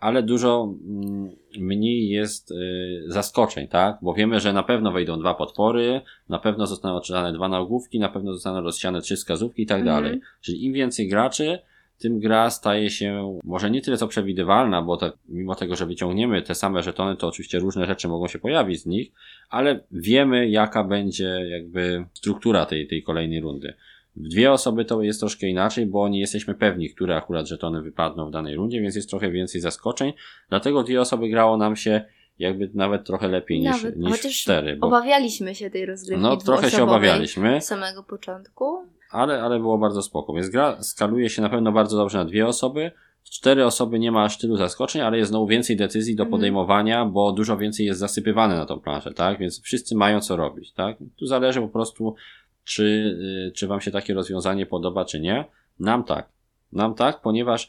[0.00, 3.98] ale dużo mm, mniej jest y, zaskoczeń, tak?
[4.02, 8.08] Bo wiemy, że na pewno wejdą dwa potwory, na pewno zostaną odczytane dwa nagłówki, na
[8.08, 9.96] pewno zostaną rozsiane trzy wskazówki i tak mhm.
[9.96, 10.20] dalej.
[10.40, 11.58] Czyli im więcej graczy,
[11.98, 16.42] tym gra staje się może nie tyle co przewidywalna, bo tak, mimo tego, że wyciągniemy
[16.42, 19.12] te same żetony, to oczywiście różne rzeczy mogą się pojawić z nich,
[19.50, 23.74] ale wiemy jaka będzie jakby struktura tej, tej kolejnej rundy.
[24.16, 28.28] W dwie osoby to jest troszkę inaczej, bo nie jesteśmy pewni, które akurat żetony wypadną
[28.28, 30.12] w danej rundzie, więc jest trochę więcej zaskoczeń.
[30.48, 32.04] Dlatego dwie osoby grało nam się
[32.38, 34.76] jakby nawet trochę lepiej niż, nawet, niż cztery.
[34.76, 34.86] Bo...
[34.86, 36.22] Obawialiśmy się tej rozgrywki.
[36.22, 37.60] No trochę się obawialiśmy.
[37.60, 40.32] Z samego początku ale, ale było bardzo spoko.
[40.32, 42.90] Więc gra skaluje się na pewno bardzo dobrze na dwie osoby.
[43.22, 46.30] W cztery osoby nie ma aż tylu zaskoczeń, ale jest znowu więcej decyzji do mhm.
[46.30, 49.38] podejmowania, bo dużo więcej jest zasypywane na tą planszę, tak?
[49.38, 50.96] Więc wszyscy mają co robić, tak?
[51.16, 52.14] Tu zależy po prostu,
[52.64, 52.84] czy,
[53.48, 55.44] y, czy wam się takie rozwiązanie podoba, czy nie.
[55.80, 56.28] Nam tak.
[56.72, 57.68] Nam tak, ponieważ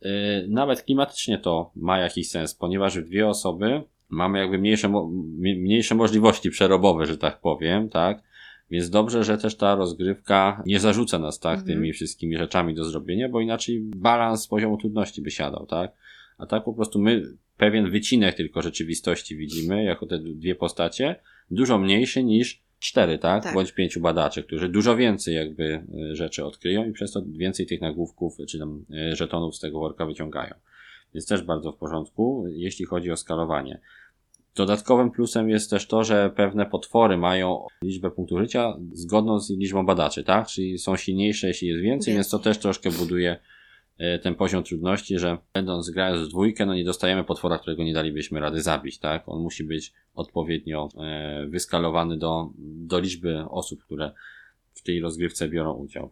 [0.00, 0.10] yy,
[0.48, 4.92] nawet klimatycznie to ma jakiś sens, ponieważ w dwie osoby mamy jakby mniejsze,
[5.38, 8.22] mniejsze możliwości przerobowe, że tak powiem, tak?
[8.70, 11.66] Więc dobrze, że też ta rozgrywka nie zarzuca nas, tak, mhm.
[11.66, 15.92] tymi wszystkimi rzeczami do zrobienia, bo inaczej balans poziomu trudności by siadał, tak?
[16.38, 17.22] A tak po prostu my
[17.56, 21.16] pewien wycinek tylko rzeczywistości widzimy, jako te dwie postacie,
[21.50, 23.42] dużo mniejszy niż cztery, tak?
[23.42, 23.54] tak?
[23.54, 27.80] Bądź pięciu badaczy, którzy dużo więcej jakby e, rzeczy odkryją i przez to więcej tych
[27.80, 30.54] nagłówków, czy tam e, żetonów z tego worka wyciągają.
[31.14, 33.80] Jest też bardzo w porządku, jeśli chodzi o skalowanie.
[34.54, 39.86] Dodatkowym plusem jest też to, że pewne potwory mają liczbę punktów życia zgodną z liczbą
[39.86, 40.46] badaczy, tak?
[40.46, 43.36] Czyli są silniejsze, jeśli jest więcej, więc to też troszkę buduje
[44.22, 48.40] ten poziom trudności, że będąc grając w dwójkę, no nie dostajemy potwora, którego nie dalibyśmy
[48.40, 49.28] rady zabić, tak?
[49.28, 54.12] On musi być odpowiednio e, wyskalowany do, do liczby osób, które
[54.74, 56.10] w tej rozgrywce biorą udział.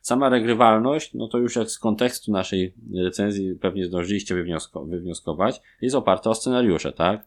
[0.00, 5.96] Sama regrywalność, no to już jak z kontekstu naszej recenzji pewnie zdążyliście wywniosko wywnioskować, jest
[5.96, 7.26] oparta o scenariusze, tak?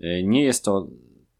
[0.00, 0.88] e, nie jest to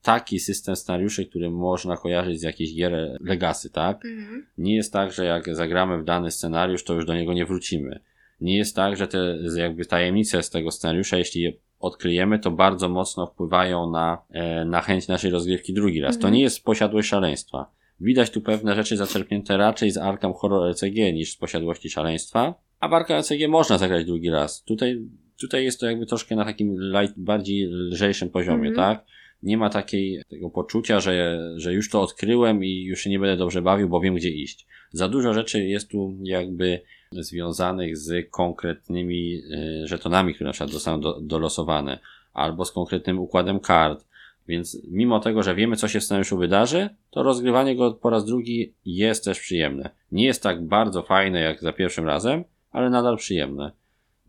[0.02, 4.04] taki system scenariuszy, który można kojarzyć z jakiejś gier Legacy, tak?
[4.04, 4.46] Mhm.
[4.58, 8.00] Nie jest tak, że jak zagramy w dany scenariusz, to już do niego nie wrócimy.
[8.40, 12.88] Nie jest tak, że te jakby tajemnice z tego scenariusza, jeśli je odkryjemy, to bardzo
[12.88, 16.14] mocno wpływają na, e, na chęć naszej rozgrywki drugi raz.
[16.14, 16.34] To Mhm.
[16.34, 17.70] nie jest posiadłość szaleństwa.
[18.00, 22.88] Widać tu pewne rzeczy zaczerpnięte raczej z Arkham Horror LCG niż z posiadłości szaleństwa, a
[22.88, 24.62] w Arkham LCG można zagrać drugi raz.
[24.64, 25.00] Tutaj,
[25.40, 28.74] tutaj jest to jakby troszkę na takim light, bardziej lżejszym poziomie, Mhm.
[28.96, 29.06] tak?
[29.42, 33.36] Nie ma takiej, tego poczucia, że, że już to odkryłem i już się nie będę
[33.36, 34.66] dobrze bawił, bo wiem gdzie iść.
[34.92, 36.80] Za dużo rzeczy jest tu jakby
[37.12, 41.98] związanych z konkretnymi y, żetonami, które na przykład zostaną do, dolosowane,
[42.32, 44.04] albo z konkretnym układem kart.
[44.48, 48.24] Więc mimo tego, że wiemy, co się w scenariuszu wydarzy, to rozgrywanie go po raz
[48.24, 49.90] drugi jest też przyjemne.
[50.12, 53.72] Nie jest tak bardzo fajne jak za pierwszym razem, ale nadal przyjemne.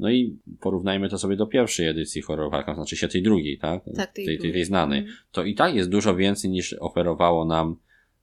[0.03, 3.81] No i porównajmy to sobie do pierwszej edycji Horror Arkham, znaczy się tej drugiej, tak?
[3.95, 4.99] Tak, tej tej, tej, tej znanej.
[4.99, 5.17] Mhm.
[5.31, 7.75] To i tak jest dużo więcej niż oferowało nam,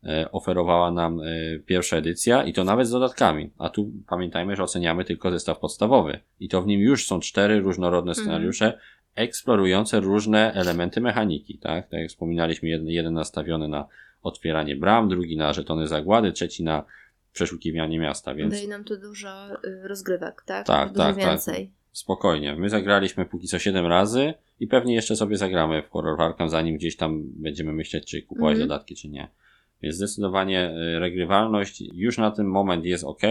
[0.04, 3.50] e, oferowała nam e, pierwsza edycja i to nawet z dodatkami.
[3.58, 6.20] A tu pamiętajmy, że oceniamy tylko zestaw podstawowy.
[6.40, 8.24] I to w nim już są cztery różnorodne Mhm.
[8.24, 8.78] scenariusze,
[9.14, 11.88] eksplorujące różne elementy mechaniki, tak?
[11.88, 13.86] Tak jak wspominaliśmy, jeden, jeden nastawiony na
[14.22, 16.84] otwieranie bram, drugi na żetony zagłady, trzeci na
[17.32, 20.66] przeszukiwanie miasta, więc Daje nam to dużo y, rozgrywek, tak?
[20.66, 21.24] Tak, Dużo tak, tak.
[21.26, 21.70] więcej.
[21.92, 22.56] spokojnie.
[22.56, 26.76] My zagraliśmy póki co 7 razy i pewnie jeszcze sobie zagramy w Horror Arkham, zanim
[26.76, 28.68] gdzieś tam będziemy myśleć, czy kupować Mhm.
[28.68, 29.28] dodatki, czy nie.
[29.82, 33.22] Więc zdecydowanie y, regrywalność już na ten moment jest ok,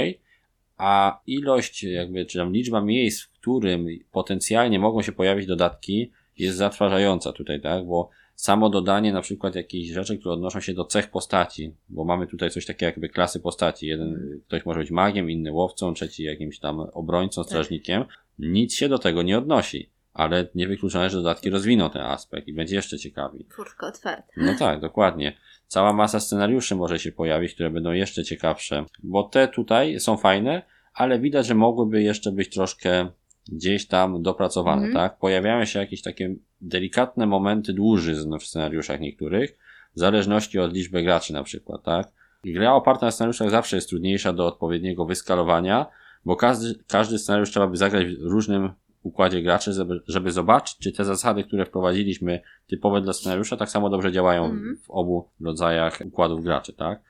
[0.78, 6.58] a ilość, jakby, czy tam liczba miejsc, w którym potencjalnie mogą się pojawić dodatki, jest
[6.58, 7.86] zatrważająca tutaj, tak?
[7.86, 8.10] Bo
[8.40, 12.50] samo dodanie na przykład jakichś rzeczy, które odnoszą się do cech postaci, bo mamy tutaj
[12.50, 13.88] coś takiego jakby klasy postaci.
[13.88, 18.06] Jeden, ktoś może być magiem, inny łowcą, trzeci jakimś tam obrońcą, strażnikiem.
[18.40, 19.90] Nic się do tego nie odnosi.
[20.14, 23.46] Ale niewykluczone, że dodatki rozwiną ten aspekt i będzie jeszcze ciekawiej.
[23.50, 24.34] Furtka otwarta.
[24.38, 25.38] No tak, dokładnie.
[25.68, 30.62] Cała masa scenariuszy może się pojawić, które będą jeszcze ciekawsze, bo te tutaj są fajne,
[30.94, 33.12] ale widać, że mogłyby jeszcze być troszkę
[33.52, 34.94] gdzieś tam dopracowane, Mhm.
[34.94, 35.20] tak?
[35.20, 39.58] Pojawiają się jakieś takie delikatne momenty dłużyzn w scenariuszach niektórych,
[39.96, 42.08] w zależności od liczby graczy na przykład, tak?
[42.44, 45.86] I Gra oparta na scenariuszach zawsze jest trudniejsza do odpowiedniego wyskalowania,
[46.26, 48.70] bo każdy, każdy scenariusz trzeba by zagrać w różnym
[49.04, 53.90] układzie graczy, żeby, żeby zobaczyć, czy te zasady, które wprowadziliśmy typowe dla scenariusza, tak samo
[53.90, 54.78] dobrze działają Mhm.
[54.78, 57.02] w obu rodzajach układów graczy, tak?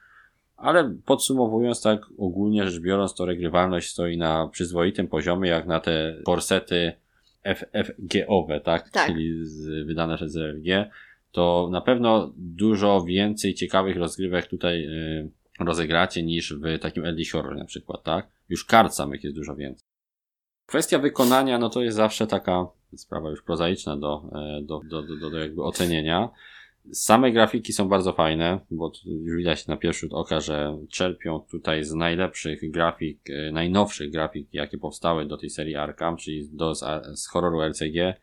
[0.62, 6.16] Ale podsumowując tak ogólnie rzecz biorąc, to regrywalność stoi na przyzwoitym poziomie, jak na te
[6.26, 6.94] korsety
[7.46, 8.90] FFG-owe, tak?
[8.90, 9.08] Tak.
[9.08, 10.92] Czyli z, wydane przez ZFG,
[11.32, 15.30] to na pewno dużo więcej ciekawych rozgrywek tutaj y,
[15.60, 18.28] rozegracie niż w takim Horror na przykład, tak?
[18.50, 19.86] Już kart samych jest dużo więcej.
[20.66, 25.16] Kwestia wykonania, no to jest zawsze taka sprawa już prozaiczna do, e, do, do, do,
[25.16, 26.30] do, do jakby ocenienia.
[26.94, 28.92] Same grafiki są bardzo fajne, bo
[29.38, 34.78] widać na pierwszy rzut oka, że czerpią tutaj z najlepszych grafik, e, najnowszych grafik, jakie
[34.78, 36.84] powstały do tej serii Arkham, czyli do, z,
[37.20, 38.16] z horroru LCG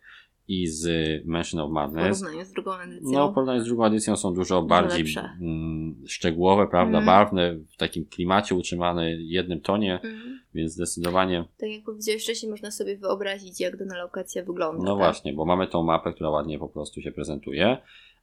[0.49, 0.87] i z
[1.27, 2.21] Mansion of W Madness.
[2.21, 3.11] porównaniu z drugą edycją.
[3.13, 5.05] No, w porównaniu z drugą edycją są dużo bardziej
[5.41, 7.07] mm, szczegółowe, prawda, Mhm.
[7.07, 10.41] barwne, w takim klimacie utrzymane, jednym tonie, Mhm.
[10.55, 14.85] więc zdecydowanie Tak jak powiedziałeś wcześniej, można sobie wyobrazić, jak dana lokacja wygląda.
[14.85, 14.99] No tak?
[14.99, 17.77] właśnie, bo mamy tą mapę, która ładnie po prostu się prezentuje.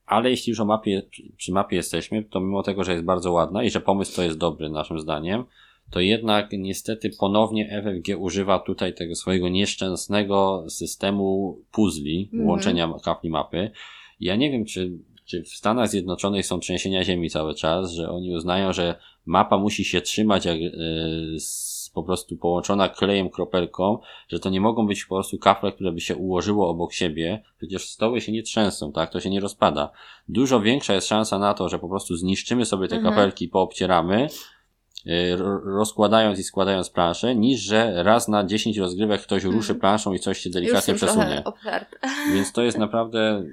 [0.06, 1.02] Ale jeśli już o mapie,
[1.36, 4.38] przy mapie jesteśmy, to mimo tego, że jest bardzo ładna i że pomysł to jest
[4.38, 5.44] dobry naszym zdaniem,
[5.90, 12.48] to jednak niestety ponownie FFG używa tutaj tego swojego nieszczęsnego systemu puzli, Mhm.
[12.48, 13.70] łączenia kapli mapy.
[14.20, 18.34] Ja nie wiem, czy, czy w Stanach Zjednoczonych są trzęsienia ziemi cały czas, że oni
[18.34, 18.94] uznają, że
[19.26, 20.58] mapa musi się trzymać jak
[21.36, 21.63] s-
[21.94, 26.00] po prostu połączona klejem, kropelką, że to nie mogą być po prostu kafle, które by
[26.00, 27.42] się ułożyło obok siebie.
[27.58, 29.10] Przecież stoły się nie trzęsą, tak?
[29.12, 29.90] To się nie rozpada.
[30.28, 33.14] Dużo większa jest szansa na to, że po prostu zniszczymy sobie te Mhm.
[33.14, 34.26] kapelki, poobcieramy,
[35.06, 39.54] y, ro- rozkładając i składając planszę, niż że raz na 10 rozgrywek ktoś Mhm.
[39.54, 41.42] ruszy planszą i coś się delikatnie przesunie.
[42.34, 43.44] Więc to jest naprawdę.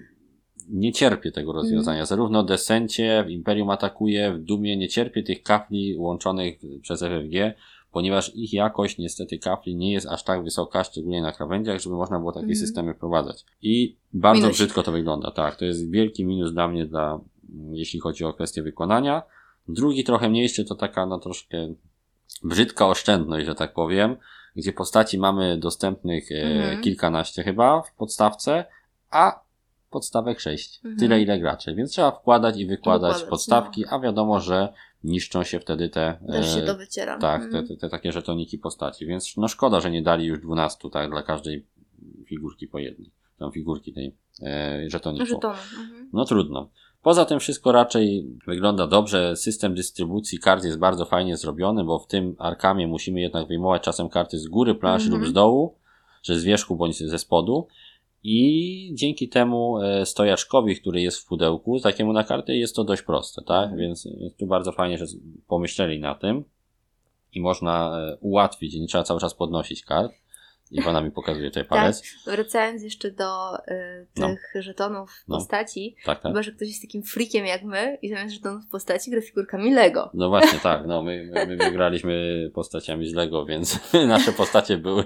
[0.70, 2.06] Nie cierpię tego rozwiązania.
[2.06, 7.54] Zarówno Desencie, w Imperium atakuje, w Dumie nie cierpię tych kafli łączonych przez FFG,
[7.92, 12.20] ponieważ ich jakość niestety kafli nie jest aż tak wysoka, szczególnie na krawędziach, żeby można
[12.20, 12.60] było takie Mhm.
[12.60, 13.46] systemy wprowadzać.
[13.62, 14.56] I bardzo Minusik.
[14.58, 15.32] brzydko to wygląda.
[15.32, 17.20] Tak, to jest wielki minus dla mnie, dla,
[17.72, 19.22] jeśli chodzi o kwestię wykonania.
[19.68, 21.74] Drugi trochę mniejszy to taka no troszkę
[22.44, 24.16] brzydka oszczędność, że tak powiem,
[24.56, 26.82] gdzie postaci mamy dostępnych e, Mhm.
[26.82, 28.66] kilkanaście chyba w podstawce,
[29.10, 29.40] a
[29.90, 30.78] podstawek sześć.
[30.78, 30.98] Mhm.
[31.00, 34.74] Tyle ile graczy, więc trzeba wkładać i wykładać Wykładać, podstawki, a wiadomo, że
[35.04, 37.18] niszczą się wtedy te, Też się e, to wyciera.
[37.18, 37.68] tak, te, Mhm.
[37.68, 41.24] te, te takie żetoniki postaci, więc no szkoda, że nie dali już 12 tak dla
[41.24, 41.66] każdej
[42.26, 43.12] figurki po jednej.
[43.40, 45.26] tam figurki tej e, żetoniku.
[45.26, 45.54] Żetonu.
[45.54, 46.10] Mhm.
[46.14, 46.70] No trudno.
[47.02, 49.36] Poza tym wszystko raczej wygląda dobrze.
[49.36, 54.10] System dystrybucji kart jest bardzo fajnie zrobiony, bo w tym arkamie musimy jednak wyjmować czasem
[54.10, 55.22] karty z góry planszy Mhm.
[55.22, 55.76] lub z dołu,
[56.22, 57.68] czy z wierzchu bądź ze spodu.
[58.24, 63.02] I dzięki temu e, stojaczkowi, który jest w pudełku, takiemu na karty jest to dość
[63.02, 63.64] proste, tak?
[63.64, 63.80] Mhm.
[63.80, 64.08] Więc
[64.40, 65.06] tu bardzo fajnie, że
[65.48, 66.44] pomyśleli na tym
[67.34, 70.21] i można e, ułatwić, nie trzeba cały czas podnosić kart.
[70.72, 72.04] Iwana mi pokazuje tutaj palec.
[72.26, 74.28] Wracając jeszcze do y, No.
[74.28, 75.36] tych żetonów No.
[75.38, 76.32] postaci, Tak, tak.
[76.32, 80.10] chyba, że ktoś jest takim freakiem jak my i zamiast żetonów postaci gra figurkami Lego.
[80.14, 80.88] No właśnie, tak.
[80.88, 85.04] No, my, my, my wygraliśmy postaciami z Lego, więc nasze postacie były,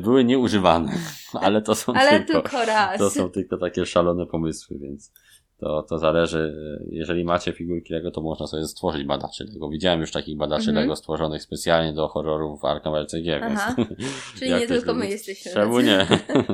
[0.00, 0.92] były nieużywane.
[1.32, 2.98] Ale to są Ale tylko, tylko raz.
[2.98, 5.12] to są tylko takie szalone pomysły, więc
[5.58, 6.56] to, to zależy.
[6.90, 9.68] Jeżeli macie figurki Lego, to można sobie stworzyć badaczy Lego.
[9.68, 10.76] Widziałem już takich badaczy Mhm.
[10.76, 13.60] Lego stworzonych specjalnie do horrorów Arkham LCG, więc.
[14.38, 15.52] Czyli nie tylko my jesteśmy.
[15.52, 16.06] Czemu nie?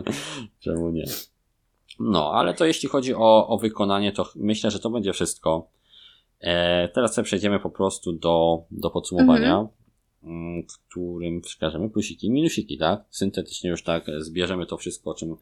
[0.64, 1.04] Czemu nie?
[2.00, 5.68] No, ale to jeśli chodzi o, o wykonanie, to myślę, że to będzie wszystko.
[6.40, 9.68] E, teraz sobie przejdziemy po prostu do, do podsumowania,
[10.24, 13.04] mm, którym wskażemy plusiki i minusiki, tak?
[13.10, 15.36] Syntetycznie już tak e, zbierzemy to wszystko, o czym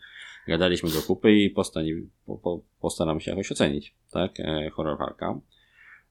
[0.48, 1.92] gadaliśmy do kupy i postani,
[2.26, 4.40] po, po, postaramy się jakoś ocenić, tak?
[4.40, 5.40] E, horror Arkham.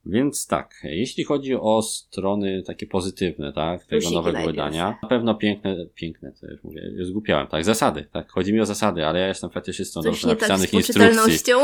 [0.05, 4.55] Więc tak, jeśli chodzi o strony takie pozytywne, tak, tego Plusiki nowego najpierw.
[4.55, 8.65] wydania, na pewno piękne, piękne, to już mówię, zgupiałem, tak, zasady, tak, chodzi mi o
[8.65, 11.03] zasady, ale ja jestem fetyszystą dobrze nie tak napisanych instrukcji.
[11.03, 11.59] poczytalnością.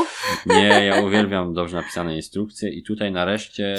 [0.46, 3.78] Nie, ja uwielbiam dobrze napisane instrukcje i tutaj nareszcie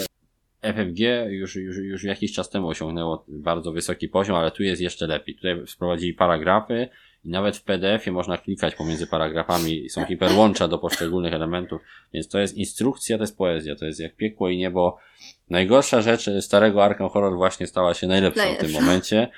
[0.63, 5.07] FFG już, już, już jakiś czas temu osiągnęło bardzo wysoki poziom, ale tu jest jeszcze
[5.07, 5.35] lepiej.
[5.35, 6.89] Tutaj wprowadzili paragrafy
[7.27, 11.81] i nawet w PDF-ie można klikać pomiędzy paragrafami i są hiperłącza do poszczególnych elementów,
[12.13, 14.99] więc to jest instrukcja, to jest poezja, to jest jak piekło i niebo.
[15.51, 19.29] Najgorsza rzecz starego Arkham Horror właśnie stała się najlepszą w tym momencie.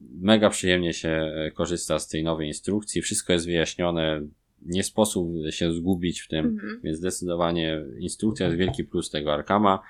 [0.00, 4.20] Mega przyjemnie się e, korzysta z tej nowej instrukcji, wszystko jest wyjaśnione,
[4.62, 6.80] nie sposób się zgubić w tym, Mhm.
[6.84, 9.82] więc zdecydowanie instrukcja jest wielki plus tego Arkama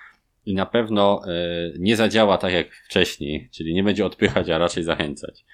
[0.46, 4.84] i na pewno e, nie zadziała tak jak wcześniej, czyli nie będzie odpychać, a raczej
[4.84, 5.44] zachęcać.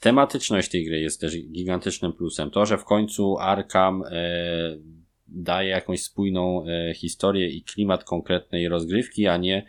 [0.00, 2.50] Tematyczność tej gry jest też gigantycznym plusem.
[2.50, 4.10] To, że w końcu Arkham e,
[5.28, 9.66] daje jakąś spójną e, historię i klimat konkretnej rozgrywki, a nie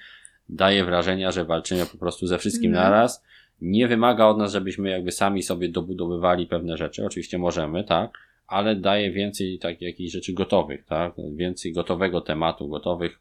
[0.50, 2.92] daje wrażenia, że walczymy po prostu ze wszystkim Mhm.
[2.92, 3.24] naraz.
[3.62, 7.06] Nie wymaga od nas, żebyśmy jakby sami sobie dobudowywali pewne rzeczy.
[7.06, 8.18] Oczywiście możemy, tak,
[8.48, 11.14] ale daje więcej tak jakichś rzeczy gotowych, tak?
[11.36, 13.20] Więcej gotowego tematu, gotowych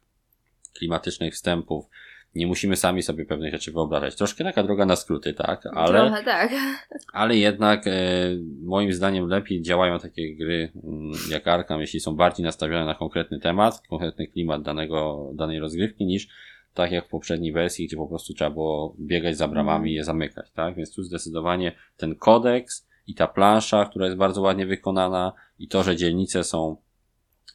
[0.73, 1.85] klimatycznych wstępów.
[2.35, 4.15] Nie musimy sami sobie pewnych rzeczy wyobrażać.
[4.15, 5.65] Troszkę taka droga na skróty, tak?
[5.73, 6.51] Ale, Trochę tak.
[7.13, 7.91] ale jednak e,
[8.63, 13.39] moim zdaniem lepiej działają takie gry mm, jak Arkham, jeśli są bardziej nastawione na konkretny
[13.39, 16.27] temat, konkretny klimat danego, danej rozgrywki, niż
[16.73, 20.03] tak jak w poprzedniej wersji, gdzie po prostu trzeba było biegać za bramami i je
[20.03, 20.75] zamykać, tak?
[20.75, 25.83] Więc tu zdecydowanie ten kodeks i ta plansza, która jest bardzo ładnie wykonana i to,
[25.83, 26.77] że dzielnice są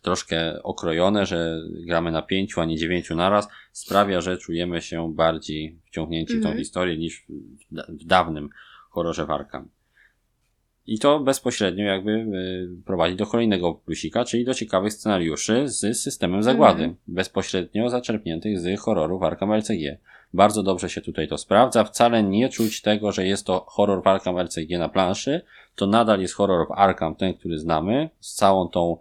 [0.05, 5.79] troszkę okrojone, że gramy na pięciu, a nie dziewięciu naraz, sprawia, że czujemy się bardziej
[5.87, 6.59] wciągnięci w tą Mhm.
[6.59, 7.25] historię niż
[7.71, 8.49] w, da- w dawnym
[8.91, 9.69] horrorze Warkam.
[10.87, 16.43] I to bezpośrednio jakby y, prowadzi do kolejnego plusika, czyli do ciekawych scenariuszy z systemem
[16.43, 16.97] zagłady, Mhm.
[17.07, 19.99] bezpośrednio zaczerpniętych z horroru Arkham LCG.
[20.35, 24.39] Bardzo dobrze się tutaj to sprawdza, wcale nie czuć tego, że jest to horror Arkham
[24.39, 25.41] LCG na planszy,
[25.75, 28.97] to nadal jest horror w Arkham, ten, który znamy, z całą tą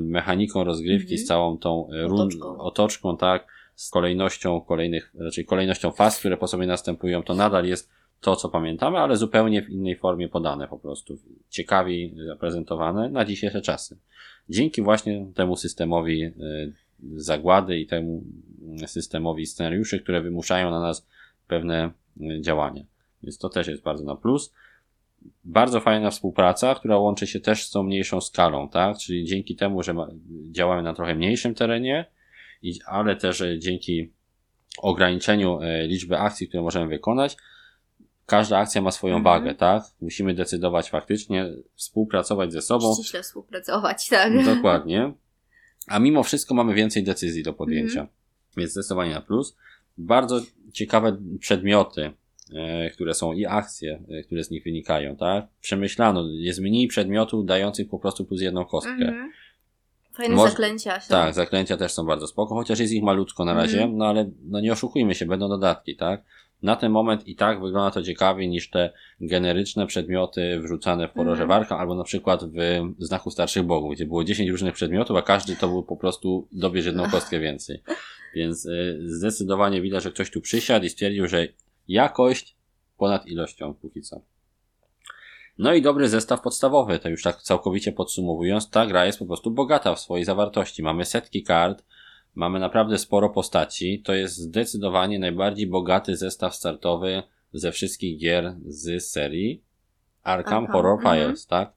[0.00, 1.18] mechaniką rozgrywki, Mhm.
[1.18, 2.58] z całą tą e, Otoczką.
[2.58, 7.90] otoczką, tak, z kolejnością kolejnych, raczej kolejnością faz, które po sobie następują, to nadal jest
[8.20, 11.18] to, co pamiętamy, ale zupełnie w innej formie podane po prostu.
[11.50, 13.98] Ciekawi zaprezentowane na dzisiejsze czasy.
[14.48, 16.32] Dzięki właśnie temu systemowi e,
[17.16, 18.24] zagłady i temu
[18.62, 21.06] mm, systemowi scenariuszy, które wymuszają na nas
[21.48, 22.84] pewne e, działania.
[23.22, 24.52] Więc to też jest bardzo na plus.
[25.44, 28.98] Bardzo fajna współpraca, która łączy się też z tą mniejszą skalą, tak?
[28.98, 29.94] Czyli dzięki temu, że
[30.50, 32.04] działamy na trochę mniejszym terenie,
[32.86, 34.12] ale też e, dzięki
[34.78, 37.36] ograniczeniu e, liczby akcji, które możemy wykonać,
[38.26, 39.24] każda akcja ma swoją Mhm.
[39.40, 39.82] wagę, tak?
[40.00, 42.94] Musimy decydować faktycznie, współpracować ze sobą.
[42.94, 44.44] Ściśle współpracować, tak.
[44.44, 45.12] Dokładnie.
[45.86, 48.00] A mimo wszystko mamy więcej decyzji do podjęcia.
[48.00, 48.08] Mhm.
[48.56, 49.56] Więc zdecydowanie na plus.
[49.98, 50.40] Bardzo
[50.72, 52.12] ciekawe przedmioty,
[52.94, 55.46] które są i akcje, e, które z nich wynikają, tak?
[55.60, 58.92] Przemyślano, jest mniej przedmiotów dających po prostu plus jedną kostkę.
[58.92, 59.32] Mhm.
[60.12, 61.08] Fajne Moż- zaklęcia są.
[61.10, 63.96] Tak, zaklęcia też są bardzo spoko, chociaż jest ich malutko na razie, Mhm.
[63.98, 66.22] no ale no nie oszukujmy się, będą dodatki, tak?
[66.62, 71.42] Na ten moment i tak wygląda to ciekawiej niż te generyczne przedmioty wrzucane w horrorze
[71.42, 71.48] Mhm.
[71.60, 72.58] Warka, albo na przykład w
[72.98, 76.86] Znaku Starszych Bogów, gdzie było 10 różnych przedmiotów, a każdy to był po prostu dobierz
[76.86, 77.82] jedną kostkę więcej.
[78.34, 81.48] Więc y, zdecydowanie widać, że ktoś tu przysiadł i stwierdził, że
[81.88, 82.56] jakość
[82.98, 84.20] ponad ilością póki co.
[85.58, 89.50] No i dobry zestaw podstawowy, to już tak całkowicie podsumowując, ta gra jest po prostu
[89.50, 90.82] bogata w swojej zawartości.
[90.82, 91.84] Mamy setki kart,
[92.34, 97.22] mamy naprawdę sporo postaci, to jest zdecydowanie najbardziej bogaty zestaw startowy
[97.52, 99.62] ze wszystkich gier z serii
[100.22, 101.16] Arkham Arkham, Horror mhm.
[101.16, 101.72] Files, tak?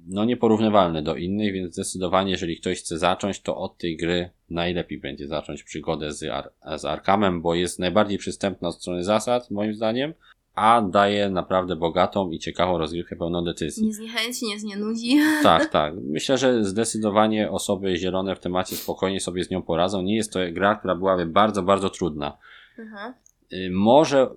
[0.00, 4.98] No nieporównywalny do innych, więc zdecydowanie jeżeli ktoś chce zacząć, to od tej gry najlepiej
[4.98, 9.74] będzie zacząć przygodę z, Ar z Arkhamem, bo jest najbardziej przystępna od strony zasad, moim
[9.74, 10.14] zdaniem,
[10.54, 13.86] a daje naprawdę bogatą i ciekawą rozgrywkę pełną decyzji.
[13.86, 15.18] Nie zniechęci, nie znienudzi.
[15.42, 15.94] Tak, tak.
[16.02, 20.02] Myślę, że zdecydowanie osoby zielone w temacie spokojnie sobie z nią poradzą.
[20.02, 22.38] Nie jest to gra, która byłaby bardzo, bardzo trudna.
[22.80, 23.14] Aha.
[23.52, 24.30] Y, Może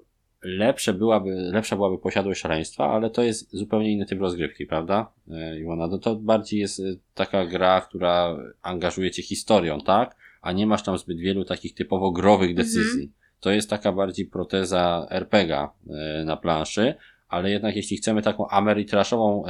[0.43, 5.11] lepsze byłaby, lepsza byłaby posiadłość szaleństwa, ale to jest zupełnie inny typ rozgrywki, prawda?
[5.27, 10.15] Y, Iwona, no to bardziej jest y, taka gra, która angażuje cię historią, tak?
[10.41, 13.11] A nie masz tam zbyt wielu takich typowo growych decyzji.
[13.39, 15.73] To jest taka bardziej proteza RPGa
[16.21, 16.95] y, na planszy,
[17.27, 19.43] ale jednak jeśli chcemy taką ameritraszową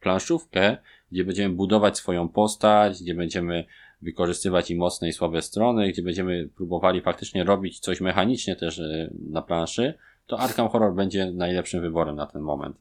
[0.00, 0.76] planszówkę,
[1.12, 3.64] gdzie będziemy budować swoją postać, gdzie będziemy
[4.02, 8.80] wykorzystywać i mocne i słabe strony, gdzie będziemy próbowali faktycznie robić coś mechanicznie też
[9.30, 9.94] na planszy,
[10.26, 12.76] to Arkham Horror będzie najlepszym wyborem na ten moment.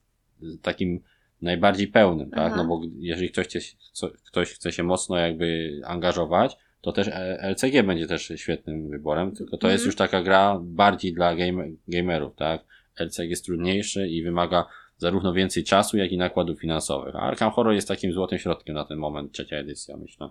[0.61, 0.99] Takim
[1.41, 2.39] najbardziej pełnym, tak?
[2.53, 2.55] Aha.
[2.57, 3.59] No bo jeżeli ktoś chce,
[3.91, 9.31] co- ktoś chce się mocno jakby angażować, to też e, LCG będzie też świetnym wyborem,
[9.35, 9.87] tylko to jest Mhm.
[9.87, 12.65] już taka gra bardziej dla game, gamerów, tak?
[12.99, 14.65] LCG jest trudniejszy i wymaga
[14.97, 17.15] zarówno więcej czasu, jak i nakładów finansowych.
[17.15, 20.29] A Arkham Horror jest takim złotym środkiem na ten moment, trzecia edycja, myślę.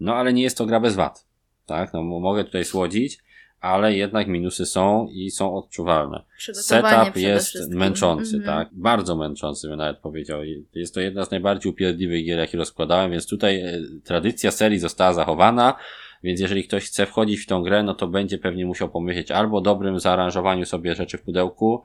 [0.00, 1.26] No ale nie jest to gra bez wad,
[1.66, 1.92] tak?
[1.92, 3.18] No mo- mogę tutaj słodzić,
[3.60, 6.22] ale jednak minusy są i są odczuwalne.
[6.52, 7.78] Setup jest wszystkim.
[7.78, 8.44] męczący, Mhm.
[8.44, 8.68] tak?
[8.72, 10.40] Bardzo męczący bym nawet powiedział.
[10.74, 15.12] Jest to jedna z najbardziej upierdliwych gier, jakie rozkładałem, więc tutaj e, tradycja serii została
[15.12, 15.76] zachowana,
[16.22, 19.58] więc jeżeli ktoś chce wchodzić w tą grę, no to będzie pewnie musiał pomyśleć albo
[19.58, 21.82] o dobrym zaaranżowaniu sobie rzeczy w pudełku,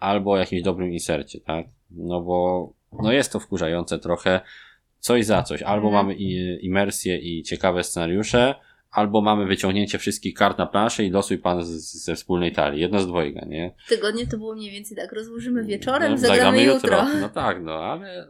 [0.00, 1.66] albo o jakimś dobrym insercie, tak?
[1.90, 2.68] No bo
[3.02, 4.40] no jest to wkurzające trochę
[5.00, 5.62] coś za coś.
[5.62, 6.06] Albo Mhm.
[6.06, 8.54] mamy i, imersję i ciekawe scenariusze,
[8.94, 11.70] albo mamy wyciągnięcie wszystkich kart na planszę i losuj pan z,
[12.04, 12.80] ze wspólnej talii.
[12.80, 13.74] Jedno z dwojga, nie?
[13.86, 17.04] W tygodniu to było mniej więcej tak, rozłożymy wieczorem, No, zagramy jutro.
[17.20, 18.28] No tak, no ale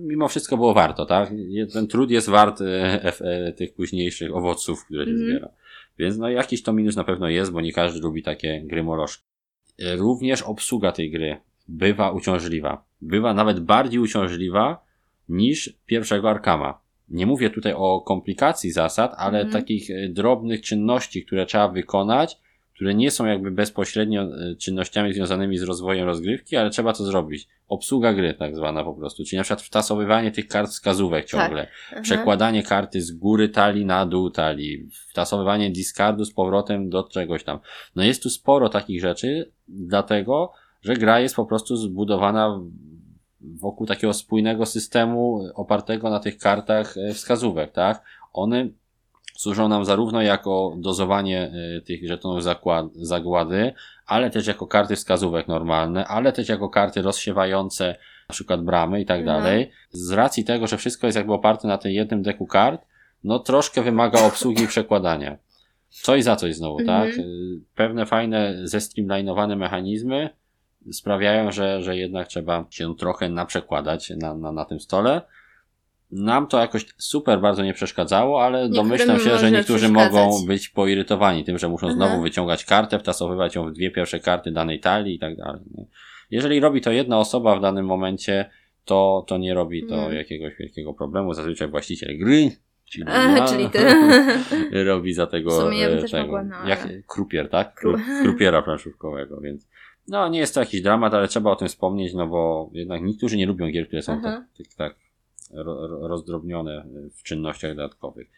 [0.00, 1.30] mimo wszystko było warto, tak?
[1.72, 5.30] Ten trud jest wart e, e, tych późniejszych owoców, które się Mhm.
[5.30, 5.48] zbiera.
[5.98, 9.24] Więc no jakiś to minus na pewno jest, bo nie każdy lubi takie gry morożki.
[9.78, 11.36] E, Również obsługa tej gry
[11.68, 12.84] bywa uciążliwa.
[13.00, 14.84] Bywa nawet bardziej uciążliwa
[15.28, 16.83] niż pierwszego Arkama.
[17.08, 19.52] Nie mówię tutaj o komplikacji zasad, ale Mhm.
[19.52, 22.38] takich e, drobnych czynności, które trzeba wykonać,
[22.74, 27.48] które nie są jakby bezpośrednio e, czynnościami związanymi z rozwojem rozgrywki, ale trzeba to zrobić.
[27.68, 32.00] Obsługa gry tak zwana po prostu, czyli na przykład wtasowywanie tych kart wskazówek ciągle, Aha.
[32.02, 37.58] przekładanie karty z góry talii na dół talii, wtasowywanie discardu z powrotem do czegoś tam.
[37.96, 40.52] No jest tu sporo takich rzeczy, dlatego,
[40.82, 42.60] że gra jest po prostu zbudowana
[43.60, 48.02] wokół takiego spójnego systemu opartego na tych kartach e, wskazówek, tak?
[48.32, 48.68] One
[49.36, 53.72] służą nam zarówno jako dozowanie e, tych żetonów zakład, zagłady,
[54.06, 57.96] ale też jako karty wskazówek normalne, ale też jako karty rozsiewające
[58.28, 59.42] na przykład bramy i tak Mhm.
[59.42, 59.70] dalej.
[59.90, 62.82] Z racji tego, że wszystko jest jakby oparte na tym jednym deku kart,
[63.24, 65.38] no troszkę wymaga obsługi i przekładania.
[65.90, 66.86] Coś za coś znowu, Mhm.
[67.12, 67.24] tak?
[67.74, 70.30] Pewne fajne, zestreamlinowane mechanizmy
[70.92, 75.22] sprawiają, że, że jednak trzeba się trochę naprzekładać na, na, na tym stole.
[76.10, 80.68] Nam to jakoś super bardzo nie przeszkadzało, ale Niektórym domyślam się, że niektórzy mogą być
[80.68, 85.14] poirytowani tym, że muszą znowu wyciągać kartę, wtasowywać ją w dwie pierwsze karty danej talii
[85.14, 85.60] i tak dalej.
[86.30, 88.50] Jeżeli robi to jedna osoba w danym momencie,
[88.84, 90.14] to, to nie robi to Mhm.
[90.14, 91.34] jakiegoś wielkiego problemu.
[91.34, 92.50] Zazwyczaj właściciel gry,
[92.84, 93.78] czyli, A, ja, czyli ty.
[94.84, 97.48] robi za tego, W sumie ja bym e, też tego mogła, no, ale- jak krupier,
[97.50, 97.80] tak?
[97.84, 99.68] Kru- krupiera planszówkowego, więc
[100.08, 103.36] no nie jest to jakiś dramat, ale trzeba o tym wspomnieć, no bo jednak niektórzy
[103.36, 104.22] nie lubią gier, które są Aha.
[104.22, 104.96] tak, tak, tak
[105.64, 106.84] ro, ro- rozdrobnione
[107.14, 108.30] w czynnościach dodatkowych.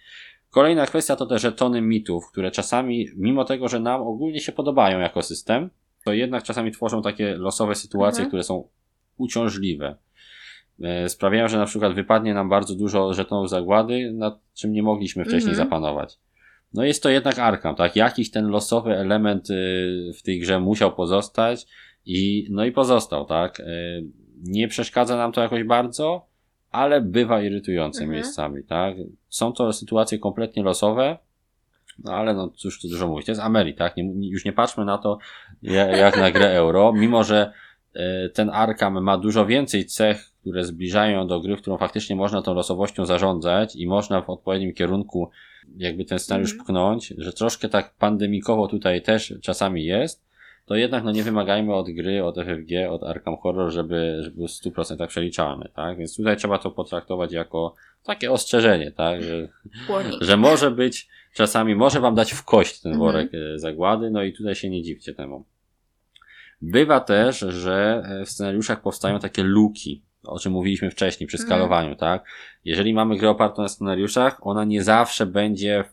[0.50, 4.98] Kolejna kwestia to te żetony mitów, które czasami, mimo tego, że nam ogólnie się podobają
[4.98, 5.70] jako system,
[6.04, 8.28] to jednak czasami tworzą takie losowe sytuacje, Mhm.
[8.28, 8.68] które są
[9.16, 9.96] uciążliwe.
[10.82, 15.24] E, Sprawiają, że na przykład wypadnie nam bardzo dużo żetonów zagłady, nad czym nie mogliśmy
[15.24, 15.56] wcześniej Mhm.
[15.68, 16.18] zapanować.
[16.74, 17.96] No jest to jednak Arkham, tak?
[17.96, 21.66] Jakiś ten losowy element y, w tej grze musiał pozostać
[22.06, 23.60] i no i pozostał, tak?
[23.60, 24.04] Y,
[24.42, 26.26] Nie przeszkadza nam to jakoś bardzo,
[26.70, 28.14] ale bywa irytujące Mhm.
[28.14, 28.96] miejscami, tak?
[29.28, 31.18] Są to sytuacje kompletnie losowe,
[32.04, 33.26] no ale no cóż tu dużo mówić.
[33.26, 33.96] To jest Ameri, tak?
[33.96, 35.18] Nie, już nie patrzmy na to
[35.62, 37.52] ja- jak na grę euro, mimo że
[38.34, 42.42] ten Arkham ma dużo więcej cech, które zbliżają ją do gry, w którą faktycznie można
[42.42, 45.30] tą losowością zarządzać i można w odpowiednim kierunku
[45.76, 46.66] jakby ten scenariusz Mhm.
[46.66, 50.26] pchnąć, że troszkę tak pandemikowo tutaj też czasami jest,
[50.66, 54.48] to jednak no nie wymagajmy od gry, od FFG, od Arkham Horror, żeby, żeby był
[54.48, 55.98] w 100% przeliczalny, tak?
[55.98, 57.74] Więc tutaj trzeba to potraktować jako
[58.04, 59.22] takie ostrzeżenie, tak?
[59.22, 59.48] Że,
[60.20, 63.12] że może być, czasami może wam dać w kość ten mhm.
[63.12, 63.58] worek mhm.
[63.58, 65.44] zagłady, no i tutaj się nie dziwcie temu.
[66.62, 71.48] Bywa też, że w scenariuszach powstają takie luki, o czym mówiliśmy wcześniej przy mhm.
[71.48, 71.98] skalowaniu, mm.
[71.98, 72.24] tak?
[72.64, 75.84] Jeżeli mamy grę opartą na scenariuszach, ona nie zawsze będzie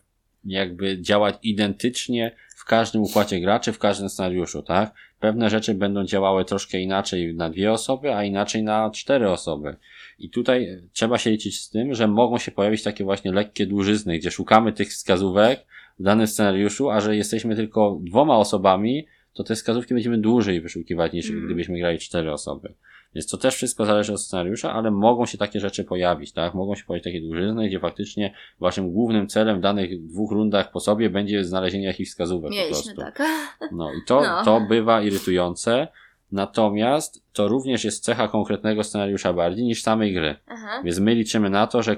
[0.44, 4.94] jakby działać identycznie w każdym układzie graczy, w każdym scenariuszu, tak?
[5.20, 9.76] Pewne rzeczy będą działały troszkę inaczej na dwie osoby, a inaczej na cztery osoby.
[10.18, 14.18] I tutaj trzeba się liczyć z tym, że mogą się pojawić takie właśnie lekkie dłużyzny,
[14.18, 15.66] gdzie szukamy tych wskazówek
[15.98, 21.12] w danym scenariuszu, a że jesteśmy tylko dwoma osobami, to te wskazówki będziemy dłużej wyszukiwać
[21.12, 21.44] niż mm.
[21.44, 22.74] gdybyśmy grali cztery osoby.
[23.14, 26.54] Więc to też wszystko zależy od scenariusza, ale mogą się takie rzeczy pojawić, tak?
[26.54, 30.80] Mogą się pojawić takie dłużyzny, gdzie faktycznie waszym głównym celem w danych dwóch rundach po
[30.80, 33.18] sobie będzie znalezienie jakichś wskazówek Mieliśmy, po prostu.
[33.18, 33.28] tak.
[33.72, 34.44] No i to, no.
[34.44, 35.88] to bywa irytujące.
[36.32, 40.36] Natomiast to również jest cecha konkretnego scenariusza bardziej niż samej gry.
[40.46, 40.82] Aha.
[40.84, 41.96] Więc my liczymy na to, że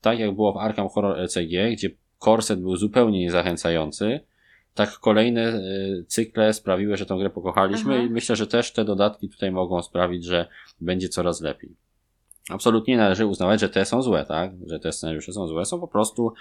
[0.00, 4.20] tak jak było w Arkham Horror LCG, gdzie korset był zupełnie niezachęcający,
[4.78, 8.04] tak kolejne y, cykle sprawiły, że tą grę pokochaliśmy Aha.
[8.04, 10.46] i myślę, że też te dodatki tutaj mogą sprawić, że
[10.80, 11.76] będzie coraz lepiej.
[12.50, 14.50] Absolutnie należy uznawać, że te są złe, tak?
[14.66, 15.64] Że te scenariusze są złe.
[15.64, 16.32] Są po prostu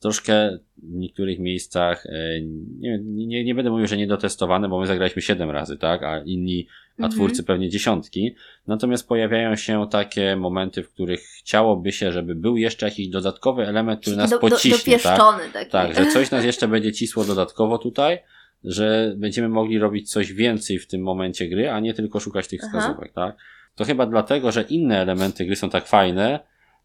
[0.00, 2.40] troszkę w niektórych miejscach, e,
[2.78, 6.66] nie, nie, nie będę mówił, że niedotestowane, bo my zagraliśmy 7 razy, tak, a inni,
[6.98, 7.12] a mhm.
[7.12, 8.34] twórcy pewnie dziesiątki.
[8.66, 14.00] Natomiast pojawiają się takie momenty, w których chciałoby się, żeby był jeszcze jakiś dodatkowy element,
[14.00, 15.20] który nas do, pociśnie, do, tak?
[15.52, 15.70] Taki.
[15.70, 18.18] Tak, że coś nas jeszcze będzie cisło dodatkowo tutaj,
[18.64, 22.60] że będziemy mogli robić coś więcej w tym momencie gry, a nie tylko szukać tych
[22.60, 23.26] wskazówek, Aha.
[23.26, 23.36] tak?
[23.74, 26.40] To chyba dlatego, że inne elementy gry są tak fajne,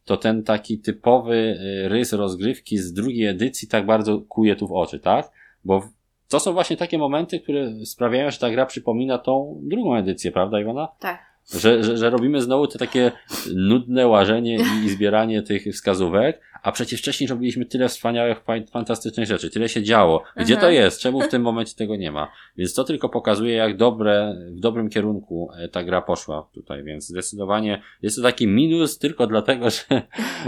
[0.05, 4.71] to ten taki typowy y, rys rozgrywki z drugiej edycji tak bardzo kuje tu w
[4.71, 5.31] oczy, tak?
[5.65, 5.89] Bo
[6.29, 10.59] to są właśnie takie momenty, które sprawiają, że ta gra przypomina tą drugą edycję, prawda
[10.59, 10.87] Iwona?
[10.99, 11.29] Tak.
[11.59, 13.11] Że, że, że robimy znowu te takie
[13.55, 19.69] nudne łażenie i zbieranie tych wskazówek, a przecież wcześniej robiliśmy tyle wspaniałych, fantastycznych rzeczy, tyle
[19.69, 20.23] się działo.
[20.35, 21.01] Gdzie to jest?
[21.01, 22.31] Czemu w tym momencie tego nie ma?
[22.57, 27.07] Więc to tylko pokazuje, jak dobre, w dobrym kierunku e, ta gra poszła tutaj, więc
[27.07, 29.81] zdecydowanie jest to taki minus tylko dlatego, że,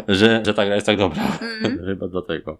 [0.07, 1.38] że, że ta gra jest tak dobra.
[1.64, 1.80] Mm.
[1.86, 2.57] Chyba dlatego.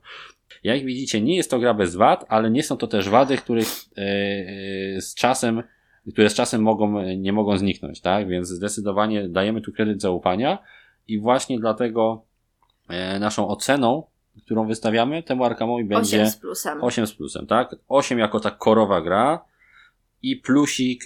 [0.64, 3.68] Jak widzicie, nie jest to gra bez wad, ale nie są to też wady, których
[3.97, 5.64] e, e, z czasem
[6.14, 8.28] które z czasem mogą, nie mogą zniknąć, tak?
[8.28, 10.58] Więc zdecydowanie dajemy tu kredyt zaufania
[11.08, 12.26] i właśnie dlatego
[13.20, 14.04] naszą oceną,
[14.46, 16.84] którą wystawiamy temu Arkamowi będzie 8 z plusem.
[16.84, 17.76] 8 z plusem, tak?
[17.88, 19.46] 8 jako ta korowa gra
[20.22, 21.04] i plusik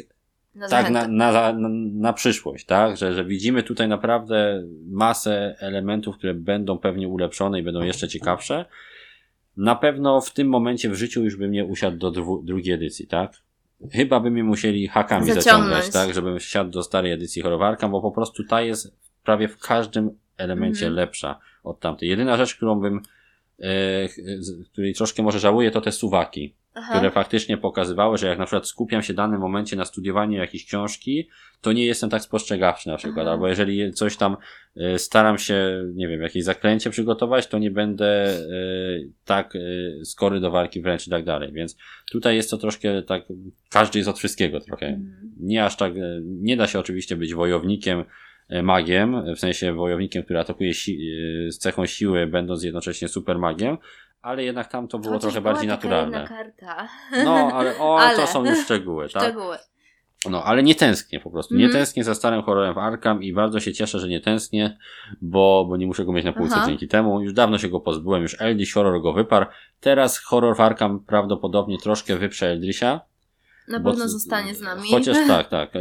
[0.56, 1.54] na tak na, na,
[1.94, 2.98] na, przyszłość, tak?
[2.98, 8.66] Że, że widzimy tutaj naprawdę masę elementów, które będą pewnie ulepszone i będą jeszcze ciekawsze.
[9.58, 13.08] Na pewno w tym momencie w życiu już bym nie usiadł do dwu, drugiej edycji,
[13.08, 13.32] tak?
[13.92, 16.14] Chyba by mnie musieli hakami zaciągnąć, zaciągać, tak?
[16.14, 20.86] Żebym siadł do starej edycji Horror bo po prostu ta jest prawie w każdym elemencie
[20.86, 20.94] mhm.
[20.94, 22.10] lepsza od tamtej.
[22.10, 23.02] Jedyna rzecz, którą bym,
[23.60, 24.08] e,
[24.72, 26.56] której troszkę może żałuję, to te suwaki.
[26.78, 26.94] Aha.
[26.94, 30.66] które faktycznie pokazywały, że jak na przykład skupiam się w danym momencie na studiowaniu jakiejś
[30.66, 31.30] książki,
[31.62, 33.32] to nie jestem tak spostrzegawczy na przykład, Aha.
[33.32, 34.38] albo jeżeli coś tam
[34.78, 40.40] y, staram się, nie wiem, jakieś zaklęcie przygotować, to nie będę y, tak y, skory
[40.40, 41.78] do walki wręcz i tak dalej, więc
[42.12, 43.24] tutaj jest to troszkę tak,
[43.70, 44.88] każdy jest od wszystkiego trochę.
[44.88, 45.32] Mhm.
[45.40, 45.94] Nie aż tak,
[46.24, 48.25] nie da się oczywiście być wojownikiem E,
[48.64, 51.12] magiem, w sensie wojownikiem, który atakuje si
[51.48, 53.78] e, z cechą siły, będąc jednocześnie super magiem,
[54.22, 56.28] ale jednak tam to było Chociaż trochę bardziej naturalne.
[56.28, 56.88] karta.
[57.26, 58.16] No, ale o, ale...
[58.16, 59.24] to są już szczegóły, tak?
[59.24, 59.58] Szczegóły.
[60.30, 61.56] No, ale nie tęsknię po prostu.
[61.56, 61.74] Nie mm.
[61.74, 64.78] tęsknię za starym horrorem w Arkham i bardzo się cieszę, że nie tęsknię,
[65.22, 66.66] bo, bo nie muszę go mieć na półce Aha.
[66.68, 67.22] dzięki temu.
[67.22, 69.46] Już dawno się go pozbyłem, już Eldritch Horror go wyparł.
[69.80, 73.02] Teraz horror w Arkham prawdopodobnie troszkę wyprze Eldrisha,
[73.68, 74.90] na pewno zostanie z nami.
[74.92, 75.76] Chociaż tak, tak.
[75.76, 75.80] E,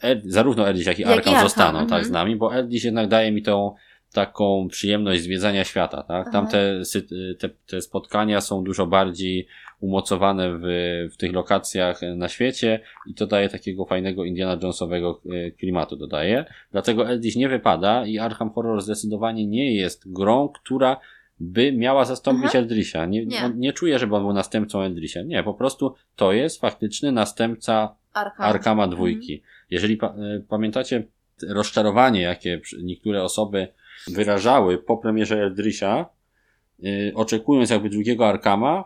[0.00, 2.12] Ed, zarówno Eddish, jak i Arkham jak zostaną tak, z mhm.
[2.12, 3.74] nami, bo Eddish jednak daje mi tą
[4.12, 6.32] taką przyjemność zwiedzania świata, tak?
[6.32, 6.82] Tam te,
[7.38, 9.46] te, te spotkania są dużo bardziej
[9.80, 10.62] umocowane w,
[11.12, 16.44] w tych lokacjach na świecie i to daje takiego fajnego Indiana Jonesowego e, klimatu, dodaje.
[16.72, 21.00] Dlatego Eddish nie wypada i Arkham Horror zdecydowanie nie jest grą, która
[21.40, 22.58] by miała zastąpić Aha.
[22.58, 23.06] Eldrisha.
[23.06, 23.52] Nie, nie.
[23.56, 25.22] nie czuję, żeby on był następcą Eldrisha.
[25.22, 28.46] Nie, po prostu to jest faktyczny następca Arkham.
[28.46, 28.96] Arkama mhm.
[28.96, 29.34] dwójki.
[29.34, 29.52] Mhm.
[29.70, 31.02] Jeżeli pa e, pamiętacie
[31.48, 33.68] rozczarowanie, jakie niektóre osoby
[34.06, 36.06] wyrażały po premierze Eldrisha,
[36.78, 38.84] yy, oczekując jakby drugiego Arkama,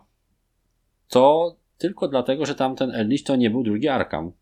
[1.09, 4.33] to tylko dlatego, że tamten Eldritch to nie był drugi Arkam.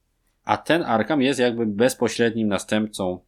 [0.44, 3.20] A ten Arkam jest jakby bezpośrednim następcą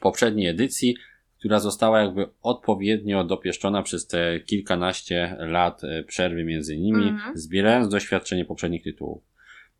[0.00, 0.96] poprzedniej edycji,
[1.42, 7.38] która została jakby odpowiednio dopieszczona przez te kilkanaście lat e, przerwy między nimi, mhm.
[7.38, 9.22] zbierając doświadczenie poprzednich tytułów.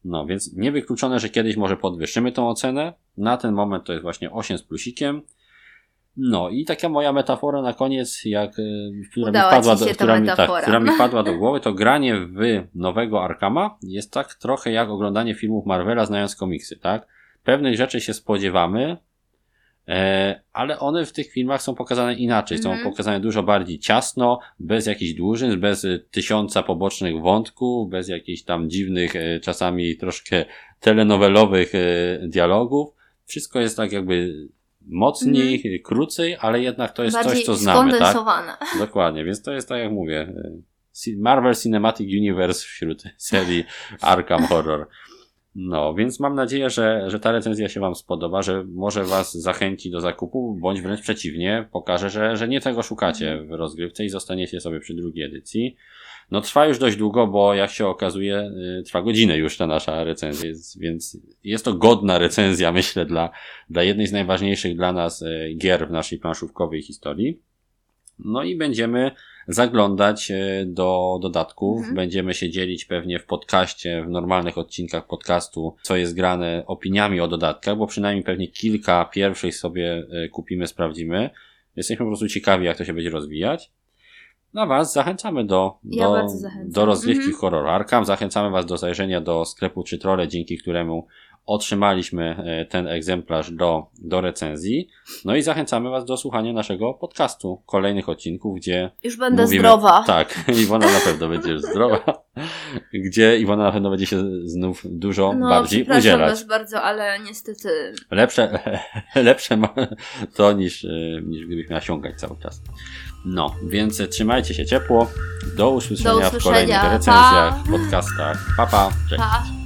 [0.04, 2.92] No, więc niewykluczone, że kiedyś może podwyższymy tą ocenę.
[3.16, 5.22] Na ten moment to jest właśnie 8 z plusikiem.
[6.16, 8.62] No i taka moja metafora na koniec, jak, e,
[9.10, 10.90] która, mi Udała ci do, która, mi, tak, która mi
[11.24, 16.36] do głowy, to granie w nowego Arkama jest tak trochę jak oglądanie filmów Marvela znając
[16.36, 17.06] komiksy, tak?
[17.44, 18.96] Pewnych rzeczy się spodziewamy,
[20.52, 22.58] ale one w tych filmach są pokazane inaczej.
[22.58, 22.90] Są Mhm.
[22.90, 28.70] pokazane dużo bardziej ciasno, bez jakichś dłużyn, bez e, tysiąca pobocznych wątków, bez jakichś tam
[28.70, 30.44] dziwnych, e, czasami troszkę
[30.80, 31.78] telenowelowych e,
[32.28, 32.88] dialogów.
[33.26, 34.34] Wszystko jest tak jakby
[34.86, 37.16] mocniej, krócej, ale jednak to jest.
[37.16, 38.12] Bardziej coś, co znamy, tak?
[38.78, 40.20] Dokładnie, więc to jest tak jak mówię.
[40.20, 43.64] e, Marvel Cinematic Universe wśród serii
[44.00, 44.88] Arkham Horror.
[45.55, 49.90] No, więc mam nadzieję, że, że ta recenzja się Wam spodoba, że może Was zachęci
[49.90, 54.61] do zakupu, bądź wręcz przeciwnie, pokaże, że, że nie tego szukacie w rozgrywce i zostaniecie
[54.61, 55.76] sobie przy drugiej edycji.
[56.30, 58.50] No, trwa już dość długo, bo jak się okazuje,
[58.80, 60.50] y, trwa godzinę już ta nasza recenzja,
[60.80, 63.30] więc jest to godna recenzja, myślę, dla,
[63.70, 67.40] dla jednej z najważniejszych dla nas y, gier w naszej planszówkowej historii.
[68.18, 69.11] No i będziemy
[69.49, 71.78] zaglądać e, do dodatków.
[71.78, 71.95] Mhm.
[71.97, 77.28] Będziemy się dzielić pewnie w podcaście, w normalnych odcinkach podcastu, co jest grane opiniami o
[77.28, 81.30] dodatkach, bo przynajmniej pewnie kilka pierwszych sobie e, kupimy, sprawdzimy.
[81.76, 83.70] Jesteśmy po prostu ciekawi, jak to się będzie rozwijać.
[84.55, 86.26] Na Was zachęcamy do, Ja do,
[86.64, 87.40] do rozgrywki Mhm.
[87.40, 88.05] horror Arkham.
[88.05, 91.07] Zachęcamy Was do zajrzenia do sklepu Trzy Trole, dzięki któremu
[91.47, 94.88] otrzymaliśmy e, ten egzemplarz do, do recenzji.
[95.24, 100.05] No i zachęcamy Was do słuchania naszego podcastu, kolejnych odcinków, gdzie Już będę mówimy, zdrowa.
[100.07, 102.01] Tak, Iwona na pewno będzie już zdrowa,
[103.07, 106.30] gdzie Iwona na pewno będzie się znów dużo No, bardziej udzielać.
[106.30, 107.68] was bardzo, ale niestety
[108.11, 108.59] Lepsze,
[109.14, 109.59] lepsze
[110.34, 110.88] to niż, e,
[111.26, 112.62] niż gdybyś miała siągać cały czas.
[113.24, 115.11] No, więc trzymajcie się ciepło.
[115.57, 116.82] Do usłyszenia, Do w kolejnych usłyszenia.
[116.93, 117.70] recenzjach, Pa.
[117.72, 118.38] podcastach.
[118.57, 118.90] Pa, pa.
[119.11, 119.22] Cześć.
[119.22, 119.61] pa.